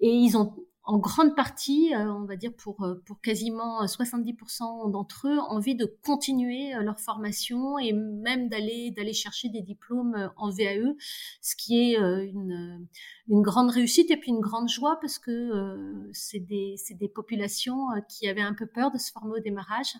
Et 0.00 0.10
ils 0.10 0.36
ont 0.36 0.54
en 0.86 0.98
grande 0.98 1.34
partie, 1.34 1.92
on 1.96 2.26
va 2.26 2.36
dire 2.36 2.52
pour, 2.52 2.86
pour 3.06 3.18
quasiment 3.22 3.82
70% 3.86 4.90
d'entre 4.90 5.28
eux, 5.28 5.38
envie 5.48 5.74
de 5.74 5.86
continuer 6.04 6.74
leur 6.82 7.00
formation 7.00 7.78
et 7.78 7.94
même 7.94 8.50
d'aller 8.50 8.90
d'aller 8.90 9.14
chercher 9.14 9.48
des 9.48 9.62
diplômes 9.62 10.30
en 10.36 10.50
VAE, 10.50 10.94
ce 11.40 11.56
qui 11.56 11.80
est 11.80 11.96
une, 11.96 12.86
une 13.28 13.40
grande 13.40 13.70
réussite 13.70 14.10
et 14.10 14.16
puis 14.16 14.30
une 14.30 14.40
grande 14.40 14.68
joie 14.68 14.98
parce 15.00 15.18
que 15.18 15.30
euh, 15.30 16.10
c'est 16.12 16.40
des, 16.40 16.76
des, 16.90 17.08
populations 17.08 17.90
euh, 17.92 18.00
qui 18.08 18.28
avaient 18.28 18.42
un 18.42 18.54
peu 18.54 18.66
peur 18.66 18.90
de 18.90 18.98
se 18.98 19.10
former 19.10 19.38
au 19.38 19.40
démarrage. 19.40 19.94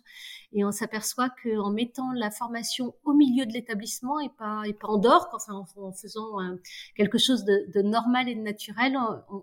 Et 0.53 0.65
on 0.65 0.73
s'aperçoit 0.73 1.31
qu'en 1.43 1.71
mettant 1.71 2.13
la 2.13 2.31
formation 2.31 2.95
au 3.05 3.15
milieu 3.15 3.47
de 3.47 3.53
l'établissement 3.53 4.21
et 4.21 4.29
pas, 4.37 4.63
et 4.67 4.75
pas 4.75 4.89
en 4.89 4.99
dehors, 4.99 5.29
en, 5.49 5.65
en 5.77 5.93
faisant 5.93 6.41
euh, 6.41 6.57
quelque 6.97 7.19
chose 7.19 7.45
de, 7.45 7.83
normal 7.83 8.29
et 8.29 8.35
de 8.35 8.41
naturel, 8.41 8.97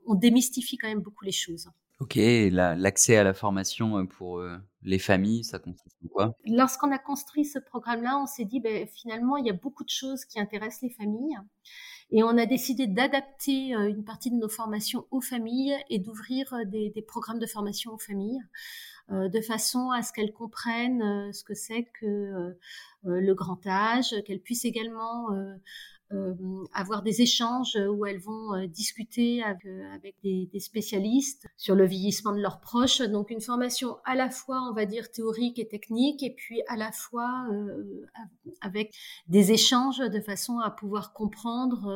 on, 0.05 0.15
démystifie 0.15 0.77
quand 0.77 0.87
même 0.87 1.01
beaucoup 1.01 1.25
les 1.25 1.31
choses. 1.31 1.69
Ok, 1.99 2.15
l'accès 2.15 3.17
à 3.17 3.23
la 3.23 3.33
formation 3.33 4.05
pour 4.05 4.43
les 4.83 4.99
familles, 4.99 5.43
ça 5.43 5.59
en 5.65 5.73
Lorsqu'on 6.45 6.91
a 6.91 6.97
construit 6.97 7.45
ce 7.45 7.59
programme-là, 7.59 8.19
on 8.19 8.25
s'est 8.25 8.45
dit, 8.45 8.59
ben, 8.59 8.87
finalement, 8.87 9.37
il 9.37 9.45
y 9.45 9.49
a 9.49 9.53
beaucoup 9.53 9.83
de 9.83 9.89
choses 9.89 10.25
qui 10.25 10.39
intéressent 10.39 10.81
les 10.81 10.89
familles. 10.89 11.37
Et 12.11 12.23
on 12.23 12.37
a 12.37 12.45
décidé 12.45 12.87
d'adapter 12.87 13.73
euh, 13.73 13.89
une 13.89 14.03
partie 14.03 14.31
de 14.31 14.35
nos 14.35 14.49
formations 14.49 15.05
aux 15.11 15.21
familles 15.21 15.75
et 15.89 15.97
d'ouvrir 15.97 16.53
euh, 16.53 16.65
des, 16.65 17.05
programmes 17.07 17.39
de 17.39 17.45
formation 17.45 17.93
aux 17.93 17.97
familles, 17.97 18.41
euh, 19.11 19.29
de 19.29 19.41
façon 19.41 19.91
à 19.91 20.03
ce 20.03 20.11
qu'elles 20.11 20.33
comprennent 20.33 21.31
ce 21.33 21.43
que 21.43 21.53
c'est 21.53 21.85
que 21.99 22.55
le 23.03 23.33
grand 23.33 23.65
âge, 23.65 24.13
qu'elles 24.25 24.41
puissent 24.41 24.65
également 24.65 25.29
avoir 26.73 27.03
des 27.03 27.21
échanges 27.21 27.77
où 27.89 28.05
elles 28.05 28.19
vont 28.19 28.53
euh, 28.53 28.67
discuter 28.67 29.43
avec, 29.43 29.65
euh, 29.65 29.93
avec 29.93 30.15
des, 30.23 30.49
des, 30.51 30.59
spécialistes 30.59 31.47
sur 31.57 31.75
le 31.75 31.85
vieillissement 31.85 32.33
de 32.33 32.41
leurs 32.41 32.59
proches. 32.59 33.01
Donc 33.01 33.29
une 33.31 33.41
formation 33.41 33.97
à 34.05 34.15
la 34.15 34.29
fois, 34.29 34.61
on 34.69 34.73
va 34.73 34.85
dire, 34.85 35.11
théorique 35.11 35.59
et 35.59 35.67
technique, 35.67 36.23
et 36.23 36.33
puis 36.33 36.61
à 36.67 36.75
la 36.75 36.91
fois 36.91 37.47
avec 38.61 38.93
des 39.27 39.51
échanges 39.51 39.99
de 39.99 40.19
façon 40.21 40.59
à 40.59 40.71
pouvoir 40.71 41.13
comprendre 41.13 41.91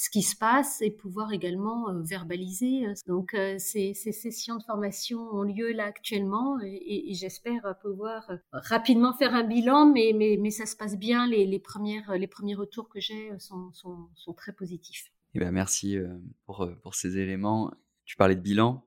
ce 0.00 0.10
qui 0.10 0.22
se 0.22 0.36
passe 0.36 0.80
et 0.80 0.92
pouvoir 0.92 1.32
également 1.32 1.92
verbaliser. 2.02 2.86
Donc 3.08 3.36
ces, 3.58 3.94
ces, 3.94 4.12
sessions 4.12 4.56
de 4.56 4.62
formation 4.62 5.18
ont 5.32 5.42
lieu 5.42 5.72
là 5.72 5.86
actuellement 5.86 6.60
et, 6.62 7.12
j'espère 7.14 7.74
pouvoir 7.82 8.30
rapidement 8.52 9.12
faire 9.12 9.34
un 9.34 9.42
bilan, 9.42 9.92
mais, 9.92 10.50
ça 10.50 10.66
se 10.66 10.76
passe 10.76 10.96
bien. 10.96 11.26
Les, 11.26 11.58
premières, 11.58 12.12
les 12.16 12.26
premiers 12.26 12.54
retours 12.54 12.88
que 12.88 12.98
euh, 12.98 13.38
sont, 13.38 14.34
très 14.36 14.52
positifs. 14.52 15.10
Eh 15.34 15.40
ben 15.40 15.50
merci 15.50 15.96
euh, 15.96 16.08
pour, 16.46 16.62
euh, 16.62 16.74
ces 16.92 17.18
éléments. 17.18 17.72
Tu 18.04 18.16
parlais 18.16 18.36
de 18.36 18.40
bilan. 18.40 18.84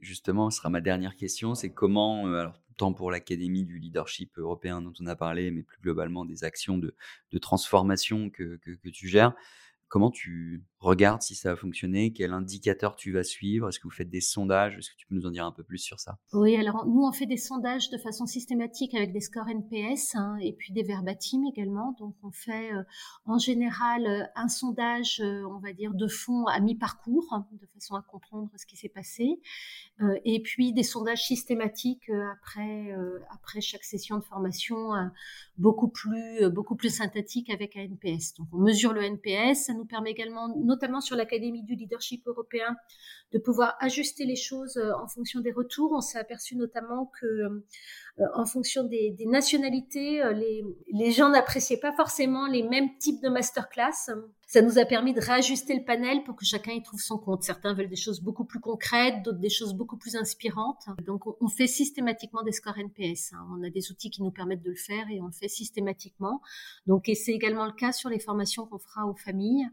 justement, 0.00 0.50
ce 0.50 0.58
sera 0.58 0.68
ma 0.68 0.80
dernière 0.80 1.16
question. 1.16 1.54
C'est 1.54 1.72
comment, 1.72 2.26
alors, 2.26 2.60
tant 2.76 2.92
pour 2.92 3.10
l'Académie 3.10 3.64
du 3.64 3.78
leadership 3.78 4.36
européen 4.38 4.82
dont 4.82 4.92
on 5.00 5.06
a 5.06 5.16
parlé, 5.16 5.50
mais 5.50 5.62
plus 5.62 5.80
globalement 5.80 6.24
des 6.24 6.44
actions 6.44 6.78
de, 6.78 6.94
transformation 7.40 8.30
que, 8.30 8.58
tu 8.92 9.08
gères, 9.08 9.34
comment 9.88 10.10
tu 10.10 10.62
regardes 10.80 11.22
si 11.22 11.34
ça 11.34 11.52
a 11.52 11.56
fonctionné 11.56 12.12
Quel 12.12 12.32
indicateur 12.32 12.96
tu 12.96 13.12
vas 13.12 13.22
suivre 13.22 13.68
Est-ce 13.68 13.78
que 13.78 13.84
vous 13.84 13.94
faites 13.94 14.10
des 14.10 14.20
sondages 14.20 14.76
Est-ce 14.78 14.90
que 14.90 14.96
tu 14.96 15.06
peux 15.06 15.14
nous 15.14 15.26
en 15.26 15.30
dire 15.30 15.46
un 15.46 15.52
peu 15.52 15.62
plus 15.62 15.78
sur 15.78 16.00
ça? 16.00 16.18
Oui, 16.32 16.56
alors 16.56 16.86
nous, 16.86 17.04
on 17.04 17.12
fait 17.12 17.26
des 17.26 17.36
sondages 17.36 17.90
de 17.90 17.98
façon 17.98 18.26
systématique 18.26 18.94
avec 18.94 19.12
des 19.12 19.20
scores 19.20 19.48
NPS 19.48 20.14
hein, 20.14 20.36
et 20.40 20.52
puis 20.52 20.72
des 20.72 20.82
verbatim 20.88 21.44
également. 21.46 21.94
Donc, 21.98 22.14
on 22.22 22.30
fait 22.30 22.72
euh, 22.72 22.82
en 23.26 23.38
général 23.38 24.06
euh, 24.06 24.24
un 24.34 24.48
sondage, 24.48 25.20
euh, 25.20 25.44
on 25.48 25.58
va 25.58 25.72
dire, 25.72 25.94
de 25.94 26.08
fond 26.08 26.46
à 26.46 26.58
mi-parcours, 26.60 27.26
hein, 27.30 27.46
de 27.52 27.66
façon 27.66 27.94
à 27.94 28.02
comprendre 28.02 28.50
ce 28.56 28.66
qui 28.66 28.76
s'est 28.76 28.88
passé. 28.88 29.40
et 30.24 30.40
puis 30.42 30.72
des 30.72 30.82
sondages 30.82 31.24
systématiques 31.24 32.10
après, 32.32 32.94
après 33.30 33.60
chaque 33.60 33.84
session 33.84 34.16
de 34.16 34.24
formation, 34.24 34.90
beaucoup, 35.56 35.88
plus, 35.88 36.48
beaucoup 36.50 36.76
plus 36.76 36.90
synthétique 36.90 37.50
avec 37.50 37.76
un 37.76 37.82
NPS. 37.82 38.34
Donc, 38.34 38.48
on 38.52 38.58
mesure 38.58 38.92
le 38.92 39.02
NPS. 39.02 39.66
Ça 39.66 39.74
nous 39.74 39.84
permet 39.84 40.10
également 40.10 40.48
notamment 40.68 41.00
sur 41.00 41.16
l'Académie 41.16 41.64
du 41.64 41.74
leadership 41.74 42.24
européen, 42.26 42.76
de 43.32 43.38
pouvoir 43.38 43.76
ajuster 43.80 44.24
les 44.24 44.36
choses 44.36 44.76
euh, 44.76 44.92
en 45.02 45.08
fonction 45.08 45.40
des 45.40 45.50
retours. 45.50 45.92
On 45.92 46.00
s'est 46.00 46.18
aperçu 46.18 46.54
notamment 46.56 47.10
que 47.20 47.64
en 48.34 48.46
fonction 48.46 48.84
des, 48.84 49.10
des 49.10 49.26
nationalités, 49.26 50.22
les, 50.34 50.64
les 50.92 51.12
gens 51.12 51.28
n'appréciaient 51.28 51.80
pas 51.80 51.92
forcément 51.92 52.46
les 52.48 52.62
mêmes 52.62 52.96
types 52.98 53.22
de 53.22 53.28
masterclass. 53.28 54.10
Ça 54.50 54.62
nous 54.62 54.78
a 54.78 54.86
permis 54.86 55.12
de 55.12 55.20
réajuster 55.20 55.74
le 55.76 55.84
panel 55.84 56.24
pour 56.24 56.34
que 56.34 56.46
chacun 56.46 56.72
y 56.72 56.82
trouve 56.82 57.00
son 57.00 57.18
compte. 57.18 57.42
Certains 57.42 57.74
veulent 57.74 57.90
des 57.90 57.96
choses 57.96 58.22
beaucoup 58.22 58.46
plus 58.46 58.60
concrètes, 58.60 59.22
d'autres 59.22 59.40
des 59.40 59.50
choses 59.50 59.74
beaucoup 59.74 59.98
plus 59.98 60.16
inspirantes. 60.16 60.86
Donc, 61.04 61.24
on 61.42 61.48
fait 61.48 61.66
systématiquement 61.66 62.42
des 62.42 62.52
scores 62.52 62.78
NPS. 62.78 63.34
Hein. 63.34 63.46
On 63.52 63.62
a 63.62 63.68
des 63.68 63.90
outils 63.90 64.08
qui 64.08 64.22
nous 64.22 64.30
permettent 64.30 64.62
de 64.62 64.70
le 64.70 64.76
faire 64.76 65.04
et 65.10 65.20
on 65.20 65.26
le 65.26 65.32
fait 65.32 65.48
systématiquement. 65.48 66.40
Donc, 66.86 67.10
et 67.10 67.14
c'est 67.14 67.32
également 67.32 67.66
le 67.66 67.72
cas 67.72 67.92
sur 67.92 68.08
les 68.08 68.20
formations 68.20 68.64
qu'on 68.64 68.78
fera 68.78 69.04
aux 69.06 69.16
familles. 69.16 69.68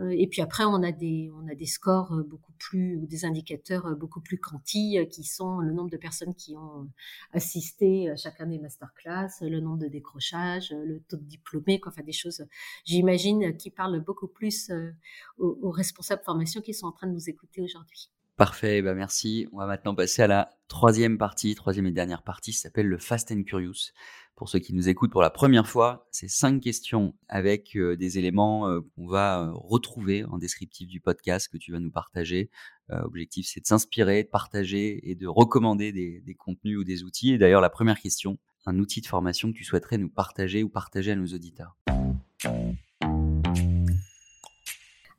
Euh, 0.00 0.10
et 0.10 0.26
puis 0.26 0.40
après, 0.40 0.64
on 0.64 0.82
a 0.82 0.92
des, 0.92 1.30
on 1.34 1.48
a 1.48 1.54
des 1.54 1.66
scores 1.66 2.12
euh, 2.12 2.22
beaucoup 2.22 2.52
plus, 2.58 2.96
ou 2.96 3.06
des 3.06 3.24
indicateurs 3.24 3.86
euh, 3.86 3.94
beaucoup 3.94 4.20
plus 4.20 4.38
quanti, 4.38 4.98
qui 5.10 5.24
sont 5.24 5.58
le 5.58 5.72
nombre 5.72 5.90
de 5.90 5.96
personnes 5.96 6.34
qui 6.34 6.56
ont 6.56 6.88
assisté 7.32 8.10
à 8.10 8.16
chacun 8.16 8.46
des 8.46 8.58
masterclass, 8.58 9.28
le 9.42 9.60
nombre 9.60 9.78
de 9.78 9.88
décrochages, 9.88 10.70
le 10.70 11.00
taux 11.00 11.16
de 11.16 11.24
diplômés, 11.24 11.80
quoi, 11.80 11.92
enfin 11.92 12.02
des 12.02 12.12
choses, 12.12 12.44
j'imagine, 12.84 13.56
qui 13.56 13.70
parlent 13.70 14.02
plus 14.26 14.70
aux, 15.38 15.58
aux 15.62 15.70
responsables 15.70 16.22
formation 16.24 16.60
qui 16.60 16.74
sont 16.74 16.86
en 16.86 16.92
train 16.92 17.06
de 17.06 17.12
nous 17.12 17.28
écouter 17.28 17.62
aujourd'hui. 17.62 18.10
Parfait, 18.40 18.80
bah 18.80 18.94
merci. 18.94 19.46
On 19.52 19.58
va 19.58 19.66
maintenant 19.66 19.94
passer 19.94 20.22
à 20.22 20.26
la 20.26 20.50
troisième 20.66 21.18
partie, 21.18 21.54
troisième 21.54 21.86
et 21.86 21.90
dernière 21.90 22.22
partie, 22.22 22.52
qui 22.52 22.56
s'appelle 22.56 22.86
le 22.86 22.96
Fast 22.96 23.30
and 23.32 23.42
Curious. 23.42 23.92
Pour 24.34 24.48
ceux 24.48 24.60
qui 24.60 24.72
nous 24.72 24.88
écoutent 24.88 25.12
pour 25.12 25.20
la 25.20 25.28
première 25.28 25.68
fois, 25.68 26.08
c'est 26.10 26.26
cinq 26.26 26.62
questions 26.62 27.14
avec 27.28 27.76
euh, 27.76 27.98
des 27.98 28.18
éléments 28.18 28.66
euh, 28.66 28.80
qu'on 28.96 29.06
va 29.06 29.42
euh, 29.42 29.50
retrouver 29.52 30.24
en 30.24 30.38
descriptif 30.38 30.88
du 30.88 30.98
podcast 31.02 31.48
que 31.52 31.58
tu 31.58 31.70
vas 31.70 31.80
nous 31.80 31.90
partager. 31.90 32.50
Objectif, 32.88 33.46
c'est 33.46 33.60
de 33.60 33.66
s'inspirer, 33.66 34.24
de 34.24 34.28
partager 34.28 35.08
et 35.08 35.14
de 35.14 35.28
recommander 35.28 35.92
des, 35.92 36.22
des 36.22 36.34
contenus 36.34 36.78
ou 36.78 36.82
des 36.82 37.04
outils. 37.04 37.32
Et 37.34 37.38
d'ailleurs, 37.38 37.60
la 37.60 37.70
première 37.70 38.00
question, 38.00 38.38
un 38.66 38.78
outil 38.78 39.00
de 39.00 39.06
formation 39.06 39.52
que 39.52 39.56
tu 39.56 39.64
souhaiterais 39.64 39.98
nous 39.98 40.10
partager 40.10 40.64
ou 40.64 40.68
partager 40.68 41.12
à 41.12 41.14
nos 41.14 41.26
auditeurs? 41.26 41.76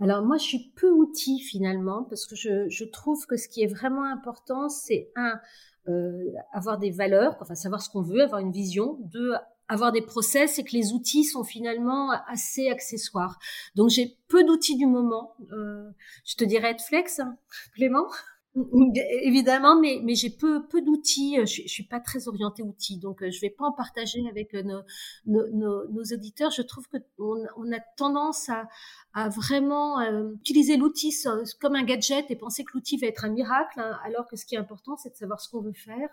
Alors 0.01 0.23
moi, 0.25 0.37
je 0.37 0.43
suis 0.43 0.71
peu 0.75 0.89
outil 0.89 1.39
finalement 1.39 2.03
parce 2.03 2.25
que 2.25 2.35
je, 2.35 2.83
trouve 2.85 3.25
que 3.27 3.37
ce 3.37 3.47
qui 3.47 3.61
est 3.61 3.67
vraiment 3.67 4.03
important, 4.03 4.67
c'est 4.67 5.11
un 5.15 5.39
euh, 5.87 6.31
avoir 6.51 6.77
des 6.77 6.91
valeurs, 6.91 7.37
enfin 7.39 7.55
savoir 7.55 7.81
ce 7.81 7.89
qu'on 7.89 8.01
veut, 8.01 8.23
avoir 8.23 8.41
une 8.41 8.51
vision. 8.51 8.97
Deux, 9.01 9.33
avoir 9.67 9.91
des 9.91 10.01
process 10.01 10.59
et 10.59 10.63
que 10.63 10.73
les 10.73 10.91
outils 10.91 11.23
sont 11.23 11.43
finalement 11.43 12.11
assez 12.27 12.69
accessoires. 12.69 13.39
Donc 13.75 13.89
j'ai 13.89 14.17
peu 14.27 14.43
d'outils 14.43 14.75
du 14.75 14.85
moment. 14.85 15.35
Euh, 15.51 15.89
je 16.25 16.35
te 16.35 16.43
dirais 16.43 16.75
Flex, 16.77 17.19
hein, 17.19 17.37
Clément? 17.75 18.07
Évidemment, 18.53 19.79
mais, 19.79 20.01
mais 20.03 20.13
j'ai 20.13 20.29
peu, 20.29 20.67
peu 20.67 20.81
d'outils. 20.81 21.37
Je, 21.39 21.61
je 21.63 21.67
suis 21.69 21.85
pas 21.85 22.01
très 22.01 22.27
orientée 22.27 22.61
outils, 22.63 22.97
donc 22.97 23.23
euh, 23.23 23.31
je 23.31 23.39
vais 23.39 23.49
pas 23.49 23.63
en 23.65 23.71
partager 23.71 24.27
avec 24.29 24.53
euh, 24.53 24.61
nos, 24.63 24.81
nos, 25.25 25.87
nos, 25.87 26.03
auditeurs. 26.13 26.51
Je 26.51 26.61
trouve 26.61 26.85
que 26.89 26.97
on, 27.17 27.71
a 27.71 27.79
tendance 27.95 28.49
à, 28.49 28.67
à 29.13 29.29
vraiment 29.29 30.01
euh, 30.01 30.33
utiliser 30.33 30.75
l'outil 30.75 31.15
comme 31.61 31.75
un 31.75 31.83
gadget 31.83 32.29
et 32.29 32.35
penser 32.35 32.65
que 32.65 32.71
l'outil 32.73 32.97
va 32.97 33.07
être 33.07 33.23
un 33.23 33.29
miracle, 33.29 33.79
hein, 33.79 33.97
alors 34.03 34.27
que 34.27 34.35
ce 34.35 34.45
qui 34.45 34.55
est 34.55 34.59
important, 34.59 34.97
c'est 34.97 35.11
de 35.11 35.15
savoir 35.15 35.39
ce 35.39 35.47
qu'on 35.49 35.61
veut 35.61 35.71
faire 35.71 36.09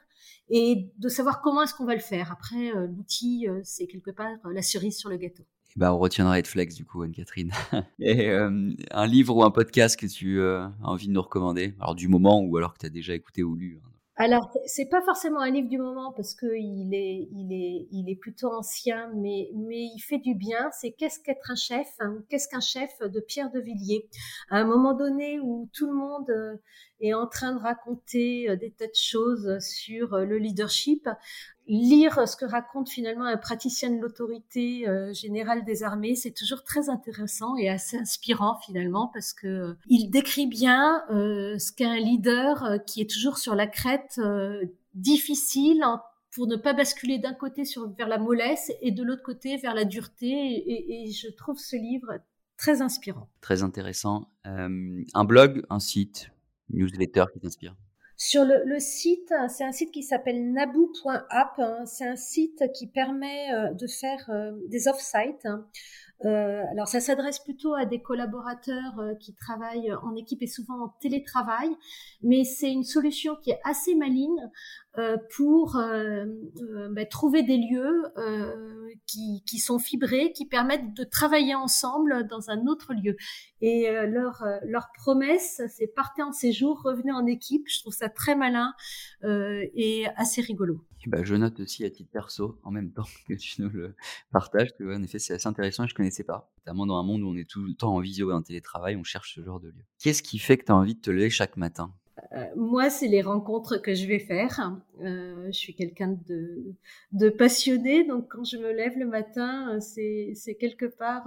et 0.48 0.92
de 0.96 1.08
savoir 1.08 1.40
comment 1.40 1.62
est-ce 1.62 1.74
qu'on 1.74 1.86
va 1.86 1.94
le 1.94 2.00
faire. 2.00 2.30
Après, 2.30 2.70
l'outil, 2.86 3.48
c'est 3.64 3.88
quelque 3.88 4.12
part 4.12 4.28
la 4.44 4.62
cerise 4.62 4.96
sur 4.96 5.08
le 5.08 5.16
gâteau. 5.16 5.44
Bah, 5.76 5.94
on 5.94 5.98
retiendra 5.98 6.42
Flex 6.42 6.74
du 6.74 6.84
coup, 6.84 7.02
Anne-Catherine. 7.02 7.52
Et 8.00 8.30
euh, 8.30 8.72
un 8.90 9.06
livre 9.06 9.36
ou 9.36 9.44
un 9.44 9.50
podcast 9.50 9.98
que 9.98 10.06
tu 10.06 10.40
euh, 10.40 10.64
as 10.64 10.72
envie 10.82 11.08
de 11.08 11.12
nous 11.12 11.22
recommander? 11.22 11.74
Alors 11.80 11.94
du 11.94 12.08
moment 12.08 12.40
ou 12.42 12.56
alors 12.56 12.74
que 12.74 12.78
tu 12.78 12.86
as 12.86 12.90
déjà 12.90 13.14
écouté 13.14 13.42
ou 13.42 13.54
lu 13.54 13.80
hein. 13.84 13.88
Alors, 14.20 14.50
c'est 14.66 14.88
pas 14.88 15.00
forcément 15.00 15.38
un 15.38 15.50
livre 15.52 15.68
du 15.68 15.78
moment 15.78 16.12
parce 16.12 16.34
que 16.34 16.46
il 16.56 16.92
est, 16.92 17.28
il 17.30 17.52
est, 17.52 17.86
il 17.92 18.10
est 18.10 18.16
plutôt 18.16 18.52
ancien, 18.52 19.12
mais, 19.14 19.48
mais 19.54 19.84
il 19.94 20.00
fait 20.00 20.18
du 20.18 20.34
bien. 20.34 20.70
C'est 20.72 20.90
Qu'est-ce 20.90 21.20
qu'être 21.20 21.52
un 21.52 21.54
chef 21.54 21.86
hein, 22.00 22.18
Qu'est-ce 22.28 22.48
qu'un 22.48 22.58
chef 22.58 22.90
de 23.00 23.20
Pierre 23.20 23.52
de 23.52 23.60
Villiers? 23.60 24.08
À 24.50 24.56
un 24.58 24.64
moment 24.64 24.92
donné 24.92 25.38
où 25.38 25.70
tout 25.72 25.86
le 25.86 25.94
monde 25.94 26.28
euh, 26.30 26.56
est 26.98 27.14
en 27.14 27.28
train 27.28 27.54
de 27.54 27.60
raconter 27.60 28.56
des 28.56 28.72
tas 28.72 28.88
de 28.88 28.92
choses 28.92 29.56
sur 29.60 30.16
le 30.16 30.36
leadership, 30.36 31.08
lire 31.68 32.26
ce 32.26 32.36
que 32.36 32.46
raconte 32.46 32.88
finalement 32.88 33.26
un 33.26 33.36
praticien 33.36 33.90
de 33.90 34.00
l'autorité 34.00 34.88
euh, 34.88 35.12
générale 35.12 35.64
des 35.64 35.82
armées, 35.82 36.14
c'est 36.14 36.32
toujours 36.32 36.64
très 36.64 36.88
intéressant 36.88 37.56
et 37.56 37.68
assez 37.68 37.98
inspirant 37.98 38.58
finalement 38.64 39.10
parce 39.12 39.34
que 39.34 39.46
euh, 39.46 39.74
il 39.86 40.08
décrit 40.08 40.46
bien 40.46 41.04
euh, 41.10 41.58
ce 41.58 41.72
qu'est 41.72 41.84
un 41.84 41.98
leader 41.98 42.78
qui 42.86 43.02
est 43.02 43.10
toujours 43.10 43.38
sur 43.38 43.54
la 43.54 43.66
crête 43.66 44.20
difficile 44.94 45.84
pour 46.32 46.46
ne 46.46 46.56
pas 46.56 46.72
basculer 46.72 47.18
d'un 47.18 47.34
côté 47.34 47.62
vers 47.96 48.08
la 48.08 48.18
mollesse 48.18 48.72
et 48.80 48.90
de 48.90 49.02
l'autre 49.02 49.22
côté 49.22 49.56
vers 49.58 49.74
la 49.74 49.84
dureté. 49.84 50.26
Et, 50.26 51.04
et, 51.04 51.12
je 51.12 51.28
trouve 51.28 51.58
ce 51.58 51.76
livre 51.76 52.18
très 52.56 52.80
inspirant. 52.82 53.28
Très 53.40 53.62
intéressant. 53.62 54.30
un 54.44 55.24
blog, 55.24 55.64
un 55.70 55.80
site, 55.80 56.30
newsletter 56.70 57.24
qui 57.32 57.40
t'inspire? 57.40 57.74
Sur 58.20 58.44
le, 58.44 58.80
site, 58.80 59.32
c'est 59.48 59.62
un 59.62 59.70
site 59.70 59.92
qui 59.92 60.02
s'appelle 60.02 60.50
naboo.app. 60.52 61.54
Hein. 61.58 61.86
C'est 61.86 62.04
un 62.04 62.16
site 62.16 62.64
qui 62.74 62.88
permet 62.88 63.54
euh, 63.54 63.72
de 63.74 63.86
faire 63.86 64.28
euh, 64.30 64.50
des 64.66 64.88
off-sites. 64.88 65.46
Hein. 65.46 65.64
Euh, 66.24 66.62
alors 66.72 66.88
ça 66.88 67.00
s'adresse 67.00 67.38
plutôt 67.38 67.74
à 67.74 67.86
des 67.86 68.02
collaborateurs 68.02 69.00
qui 69.20 69.34
travaillent 69.34 69.92
en 70.02 70.16
équipe 70.16 70.42
et 70.42 70.46
souvent 70.46 70.84
en 70.84 70.88
télétravail, 71.00 71.70
mais 72.22 72.44
c'est 72.44 72.72
une 72.72 72.84
solution 72.84 73.36
qui 73.36 73.50
est 73.50 73.60
assez 73.64 73.94
maligne 73.94 74.50
euh, 74.98 75.16
pour 75.36 75.76
euh, 75.76 76.24
euh, 76.60 76.88
bah, 76.90 77.04
trouver 77.04 77.44
des 77.44 77.56
lieux 77.56 78.02
qui, 79.06 79.44
qui, 79.46 79.58
sont 79.58 79.78
fibrés, 79.78 80.32
qui 80.32 80.44
permettent 80.44 80.92
de 80.94 81.04
travailler 81.04 81.54
ensemble 81.54 82.26
dans 82.26 82.50
un 82.50 82.66
autre 82.66 82.94
lieu. 82.94 83.16
Et 83.60 83.88
leur, 84.06 84.44
leur 84.64 84.88
promesse, 84.94 85.62
c'est 85.68 85.86
partez 85.86 86.22
en 86.22 86.32
séjour, 86.32 86.82
revenez 86.82 87.12
en 87.12 87.26
équipe. 87.26 87.64
Je 87.68 87.80
trouve 87.80 87.92
ça 87.92 88.08
très 88.08 88.34
malin 88.34 88.74
et 89.22 90.06
assez 90.16 90.40
rigolo. 90.40 90.80
Bah, 91.06 91.22
je 91.22 91.34
note 91.34 91.60
aussi 91.60 91.84
à 91.84 91.90
titre 91.90 92.10
perso, 92.10 92.58
en 92.64 92.70
même 92.70 92.90
temps 92.90 93.06
que 93.28 93.34
tu 93.34 93.62
nous 93.62 93.70
le 93.70 93.94
partages, 94.32 94.74
que 94.76 94.84
en 94.94 95.02
effet 95.02 95.18
c'est 95.18 95.34
assez 95.34 95.46
intéressant 95.46 95.84
et 95.84 95.88
je 95.88 95.94
connaissais 95.94 96.24
pas. 96.24 96.50
Notamment 96.58 96.86
dans 96.86 96.96
un 96.96 97.02
monde 97.02 97.22
où 97.22 97.28
on 97.28 97.36
est 97.36 97.48
tout 97.48 97.62
le 97.62 97.74
temps 97.74 97.94
en 97.94 98.00
visio 98.00 98.30
et 98.30 98.34
en 98.34 98.42
télétravail, 98.42 98.96
on 98.96 99.04
cherche 99.04 99.34
ce 99.34 99.42
genre 99.42 99.60
de 99.60 99.68
lieu. 99.68 99.84
Qu'est-ce 99.98 100.22
qui 100.22 100.38
fait 100.38 100.58
que 100.58 100.64
tu 100.64 100.72
as 100.72 100.76
envie 100.76 100.94
de 100.94 101.00
te 101.00 101.10
lever 101.10 101.30
chaque 101.30 101.56
matin? 101.56 101.92
Euh, 102.32 102.44
moi, 102.56 102.90
c'est 102.90 103.08
les 103.08 103.22
rencontres 103.22 103.80
que 103.80 103.94
je 103.94 104.06
vais 104.06 104.18
faire. 104.18 104.76
Euh, 105.00 105.46
je 105.46 105.58
suis 105.58 105.74
quelqu'un 105.74 106.16
de, 106.28 107.28
passionné, 107.30 108.04
donc 108.04 108.28
quand 108.28 108.44
je 108.44 108.56
me 108.56 108.72
lève 108.72 108.98
le 108.98 109.06
matin, 109.06 109.76
euh, 109.76 109.80
c'est 109.80 110.54
quelque 110.56 110.86
part 110.86 111.26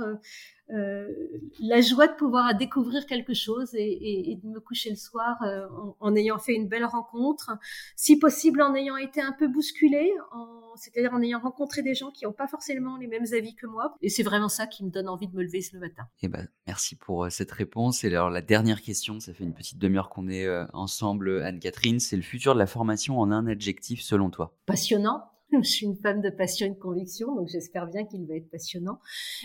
la 1.59 1.81
joie 1.81 2.07
de 2.07 2.13
pouvoir 2.13 2.55
découvrir 2.55 3.05
quelque 3.05 3.33
chose 3.33 3.73
et, 3.73 4.31
et, 4.31 4.35
de 4.35 4.47
me 4.47 4.59
coucher 4.59 4.89
le 4.89 4.95
soir 4.95 5.41
euh, 5.43 5.67
en, 5.69 5.95
en, 5.99 6.15
ayant 6.15 6.39
fait 6.39 6.53
une 6.53 6.67
belle 6.67 6.85
rencontre, 6.85 7.51
si 7.95 8.17
possible 8.17 8.61
en 8.61 8.73
ayant 8.75 8.97
été 8.97 9.21
un 9.21 9.33
peu 9.33 9.47
bousculé, 9.47 10.11
c'est-à-dire 10.75 11.13
en 11.13 11.21
ayant 11.21 11.39
rencontré 11.39 11.81
des 11.81 11.93
gens 11.93 12.11
qui 12.11 12.25
n'ont 12.25 12.31
pas 12.31 12.47
forcément 12.47 12.97
les 12.97 13.07
mêmes 13.07 13.25
avis 13.33 13.55
que 13.55 13.67
moi. 13.67 13.95
Et 14.01 14.09
c'est 14.09 14.23
vraiment 14.23 14.49
ça 14.49 14.67
qui 14.67 14.83
me 14.83 14.89
donne 14.89 15.09
envie 15.09 15.27
de 15.27 15.35
me 15.35 15.43
lever 15.43 15.61
ce 15.61 15.77
matin. 15.77 16.03
Eh 16.21 16.27
ben, 16.27 16.47
merci 16.67 16.95
pour 16.95 17.25
euh, 17.25 17.29
cette 17.29 17.51
réponse. 17.51 18.03
Et 18.03 18.07
alors 18.07 18.29
la 18.29 18.41
dernière 18.41 18.81
question, 18.81 19.19
ça 19.19 19.33
fait 19.33 19.43
une 19.43 19.53
petite 19.53 19.77
demi-heure 19.77 20.09
qu'on 20.09 20.29
est 20.29 20.47
ensemble, 20.73 21.41
Anne-Catherine, 21.43 21.99
c'est 21.99 22.15
le 22.15 22.21
futur 22.21 22.53
de 22.53 22.59
la 22.59 22.67
formation 22.67 23.19
en 23.19 23.31
un 23.31 23.47
adjectif 23.47 24.01
selon 24.01 24.29
toi? 24.29 24.55
Passionnant 24.65 25.31
je 25.63 25.69
suis 25.69 25.85
une 25.85 25.97
femme 25.97 26.21
de 26.21 26.29
passion 26.29 26.67
et 26.67 26.69
de 26.69 26.79
conviction, 26.79 27.35
donc 27.35 27.47
j'espère 27.47 27.87
bien 27.87 28.05
qu'il 28.05 28.25
va 28.25 28.35
être 28.35 28.49
passionnant. 28.49 28.99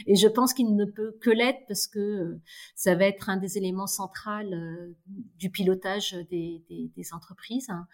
Et 0.06 0.14
je 0.14 0.28
pense 0.28 0.54
qu'il 0.54 0.74
ne 0.74 0.84
peut 0.84 1.16
que 1.20 1.30
l'être 1.30 1.66
parce 1.66 1.86
que 1.86 1.98
euh, 1.98 2.40
ça 2.74 2.94
va 2.94 3.06
être 3.06 3.28
un 3.28 3.36
des 3.36 3.58
éléments 3.58 3.86
centraux 3.86 4.30
euh, 4.30 4.94
du 5.36 5.50
pilotage 5.50 6.12
des, 6.30 6.64
des, 6.68 6.90
des 6.94 7.12
entreprises. 7.12 7.68
Hein. 7.70 7.86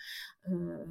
Euh, 0.50 0.84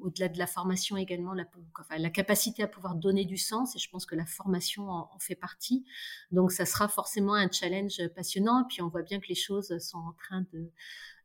Au-delà 0.00 0.28
de 0.28 0.38
la 0.38 0.46
formation 0.46 0.96
également, 0.96 1.32
la, 1.32 1.44
enfin, 1.80 1.98
la, 1.98 2.10
capacité 2.10 2.62
à 2.62 2.68
pouvoir 2.68 2.96
donner 2.96 3.24
du 3.24 3.36
sens, 3.36 3.74
et 3.76 3.78
je 3.78 3.88
pense 3.90 4.06
que 4.06 4.14
la 4.14 4.26
formation 4.26 4.90
en, 4.90 5.10
en, 5.14 5.18
fait 5.18 5.36
partie. 5.36 5.84
Donc 6.32 6.52
ça 6.52 6.66
sera 6.66 6.88
forcément 6.88 7.34
un 7.34 7.50
challenge 7.50 8.00
passionnant. 8.14 8.62
Et 8.62 8.64
puis 8.68 8.82
on 8.82 8.88
voit 8.88 9.02
bien 9.02 9.20
que 9.20 9.28
les 9.28 9.34
choses 9.34 9.78
sont 9.78 9.98
en 9.98 10.12
train 10.12 10.44
de 10.52 10.70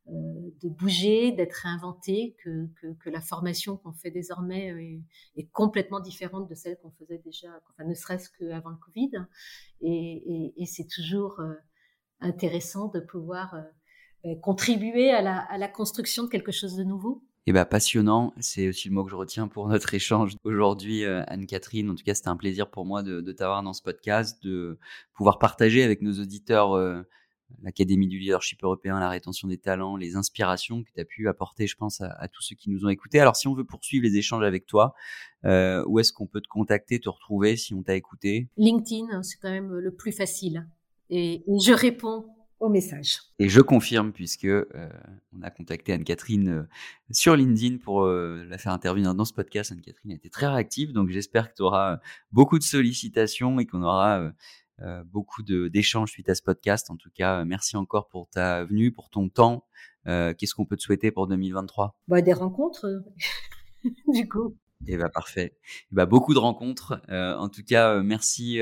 de 0.06 0.68
bouger, 0.68 1.32
d'être 1.32 1.54
réinventé, 1.54 2.36
que, 2.42 2.68
la 3.06 3.20
formation 3.20 3.76
qu'on 3.76 3.92
fait 3.92 4.10
désormais 4.10 4.66
est, 4.66 5.02
est, 5.36 5.50
complètement 5.50 6.00
différente 6.00 6.48
de 6.48 6.54
celle 6.54 6.76
qu'on 6.78 6.90
faisait 6.90 7.20
déjà, 7.24 7.48
enfin 7.70 7.88
ne 7.88 7.94
serait-ce 7.94 8.28
qu'avant 8.38 8.70
le 8.70 8.76
Covid. 8.76 9.10
Et, 9.80 10.64
c'est 10.66 10.88
toujours 10.88 11.40
euh, 11.40 11.54
intéressant 12.20 12.88
de 12.88 13.00
pouvoir 13.00 13.54
euh, 13.54 13.62
ben, 14.24 14.40
contribuer 14.40 15.10
à 15.10 15.22
la, 15.22 15.68
construction 15.68 16.24
de 16.24 16.28
quelque 16.28 16.52
chose 16.52 16.76
de 16.76 16.84
nouveau. 16.84 17.24
Eh 17.46 17.52
ben 17.52 17.66
passionnant, 17.66 18.32
c'est 18.40 18.68
aussi 18.68 18.88
le 18.88 18.94
mot 18.94 19.04
que 19.04 19.10
je 19.10 19.16
retiens 19.16 19.48
pour 19.48 19.68
notre 19.68 19.92
échange 19.92 20.34
aujourd'hui, 20.44 21.04
Anne-Catherine. 21.04 21.90
En 21.90 21.94
tout 21.94 22.02
cas, 22.02 22.14
c'était 22.14 22.28
un 22.28 22.38
plaisir 22.38 22.70
pour 22.70 22.86
moi 22.86 23.02
de 23.02 23.32
t'avoir 23.32 23.62
dans 23.62 23.74
ce 23.74 23.82
podcast, 23.82 24.42
de 24.42 24.78
pouvoir 25.12 25.38
partager 25.38 25.82
avec 25.82 26.00
nos 26.00 26.14
auditeurs 26.20 27.04
l'Académie 27.62 28.08
du 28.08 28.18
leadership 28.18 28.62
européen, 28.62 28.98
la 29.00 29.08
rétention 29.08 29.48
des 29.48 29.58
talents, 29.58 29.96
les 29.96 30.16
inspirations 30.16 30.82
que 30.82 30.90
tu 30.94 31.00
as 31.00 31.04
pu 31.04 31.28
apporter, 31.28 31.66
je 31.66 31.76
pense, 31.76 32.00
à, 32.00 32.28
tous 32.28 32.42
ceux 32.42 32.54
qui 32.54 32.70
nous 32.70 32.84
ont 32.84 32.88
écoutés. 32.88 33.20
Alors, 33.20 33.36
si 33.36 33.48
on 33.48 33.54
veut 33.54 33.64
poursuivre 33.64 34.04
les 34.04 34.16
échanges 34.16 34.44
avec 34.44 34.66
toi, 34.66 34.94
euh, 35.44 35.84
où 35.86 35.98
est-ce 35.98 36.12
qu'on 36.12 36.26
peut 36.26 36.40
te 36.40 36.48
contacter, 36.48 37.00
te 37.00 37.08
retrouver 37.08 37.56
si 37.56 37.74
on 37.74 37.82
t'a 37.82 37.94
écouté? 37.94 38.48
LinkedIn, 38.56 39.22
c'est 39.22 39.38
quand 39.40 39.50
même 39.50 39.72
le 39.72 39.90
plus 39.90 40.12
facile. 40.12 40.66
Et 41.10 41.44
je 41.46 41.72
réponds 41.72 42.26
aux 42.60 42.68
messages. 42.68 43.18
Et 43.38 43.48
je 43.48 43.60
confirme, 43.60 44.12
puisque 44.12 44.44
euh, 44.46 44.64
on 45.36 45.42
a 45.42 45.50
contacté 45.50 45.92
Anne-Catherine 45.92 46.48
euh, 46.48 46.62
sur 47.10 47.36
LinkedIn 47.36 47.78
pour 47.78 48.06
la 48.06 48.58
faire 48.58 48.72
intervenir 48.72 49.14
dans 49.14 49.24
ce 49.24 49.34
podcast. 49.34 49.72
Anne-Catherine 49.72 50.12
a 50.12 50.14
été 50.14 50.30
très 50.30 50.46
réactive, 50.46 50.92
donc 50.92 51.10
j'espère 51.10 51.50
que 51.50 51.56
tu 51.56 51.62
auras 51.62 51.98
beaucoup 52.32 52.58
de 52.58 52.64
sollicitations 52.64 53.58
et 53.58 53.66
qu'on 53.66 53.82
aura 53.82 54.32
beaucoup 55.06 55.42
d'échanges 55.42 56.10
suite 56.10 56.28
à 56.28 56.34
ce 56.34 56.42
podcast. 56.42 56.90
En 56.90 56.96
tout 56.96 57.10
cas, 57.14 57.40
euh, 57.40 57.44
merci 57.44 57.76
encore 57.76 58.08
pour 58.08 58.28
ta 58.28 58.64
venue, 58.64 58.92
pour 58.92 59.10
ton 59.10 59.28
temps. 59.28 59.66
Euh, 60.06 60.34
qu'est-ce 60.34 60.54
qu'on 60.54 60.66
peut 60.66 60.76
te 60.76 60.82
souhaiter 60.82 61.10
pour 61.10 61.26
2023 61.26 61.96
bah, 62.08 62.22
Des 62.22 62.32
rencontres, 62.32 63.02
du 64.08 64.28
coup. 64.28 64.56
Et 64.86 64.94
eh 64.94 64.96
bah 64.98 65.08
parfait. 65.08 65.56
Eh 65.64 65.94
bah, 65.94 66.04
beaucoup 66.04 66.34
de 66.34 66.38
rencontres. 66.38 67.00
en 67.08 67.48
tout 67.48 67.62
cas, 67.62 68.02
merci 68.02 68.60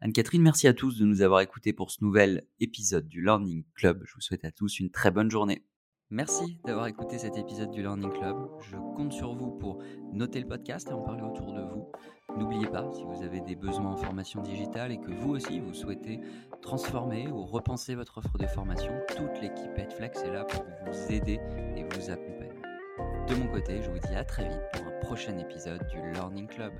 Anne-Catherine, 0.00 0.42
merci 0.42 0.68
à 0.68 0.74
tous 0.74 0.98
de 0.98 1.04
nous 1.04 1.22
avoir 1.22 1.40
écoutés 1.40 1.72
pour 1.72 1.90
ce 1.90 2.04
nouvel 2.04 2.46
épisode 2.60 3.08
du 3.08 3.22
Learning 3.22 3.64
Club. 3.74 4.02
Je 4.04 4.14
vous 4.14 4.20
souhaite 4.20 4.44
à 4.44 4.52
tous 4.52 4.78
une 4.78 4.90
très 4.90 5.10
bonne 5.10 5.30
journée. 5.30 5.64
Merci 6.10 6.60
d'avoir 6.64 6.86
écouté 6.86 7.18
cet 7.18 7.36
épisode 7.38 7.70
du 7.72 7.80
Learning 7.80 8.12
Club. 8.12 8.36
Je 8.60 8.76
compte 8.76 9.12
sur 9.12 9.34
vous 9.34 9.50
pour 9.50 9.82
noter 10.12 10.38
le 10.38 10.46
podcast 10.46 10.88
et 10.90 10.92
en 10.92 11.02
parler 11.02 11.22
autour 11.22 11.52
de 11.52 11.62
vous. 11.62 11.90
N'oubliez 12.36 12.66
pas, 12.66 12.84
si 12.92 13.04
vous 13.04 13.22
avez 13.22 13.40
des 13.40 13.54
besoins 13.54 13.92
en 13.92 13.96
formation 13.96 14.42
digitale 14.42 14.90
et 14.90 14.98
que 14.98 15.12
vous 15.12 15.30
aussi 15.30 15.60
vous 15.60 15.72
souhaitez 15.72 16.20
transformer 16.62 17.28
ou 17.28 17.44
repenser 17.44 17.94
votre 17.94 18.18
offre 18.18 18.36
de 18.38 18.46
formation, 18.46 18.92
toute 19.08 19.40
l'équipe 19.40 19.76
Headflex 19.76 20.22
est 20.22 20.32
là 20.32 20.44
pour 20.44 20.64
vous 20.64 21.12
aider 21.12 21.38
et 21.76 21.84
vous 21.84 22.10
accompagner. 22.10 22.60
De 23.28 23.34
mon 23.36 23.46
côté, 23.46 23.80
je 23.82 23.90
vous 23.90 23.98
dis 23.98 24.14
à 24.14 24.24
très 24.24 24.48
vite 24.48 24.62
pour 24.72 24.86
un 24.86 25.00
prochain 25.00 25.38
épisode 25.38 25.86
du 25.86 26.12
Learning 26.12 26.48
Club. 26.48 26.72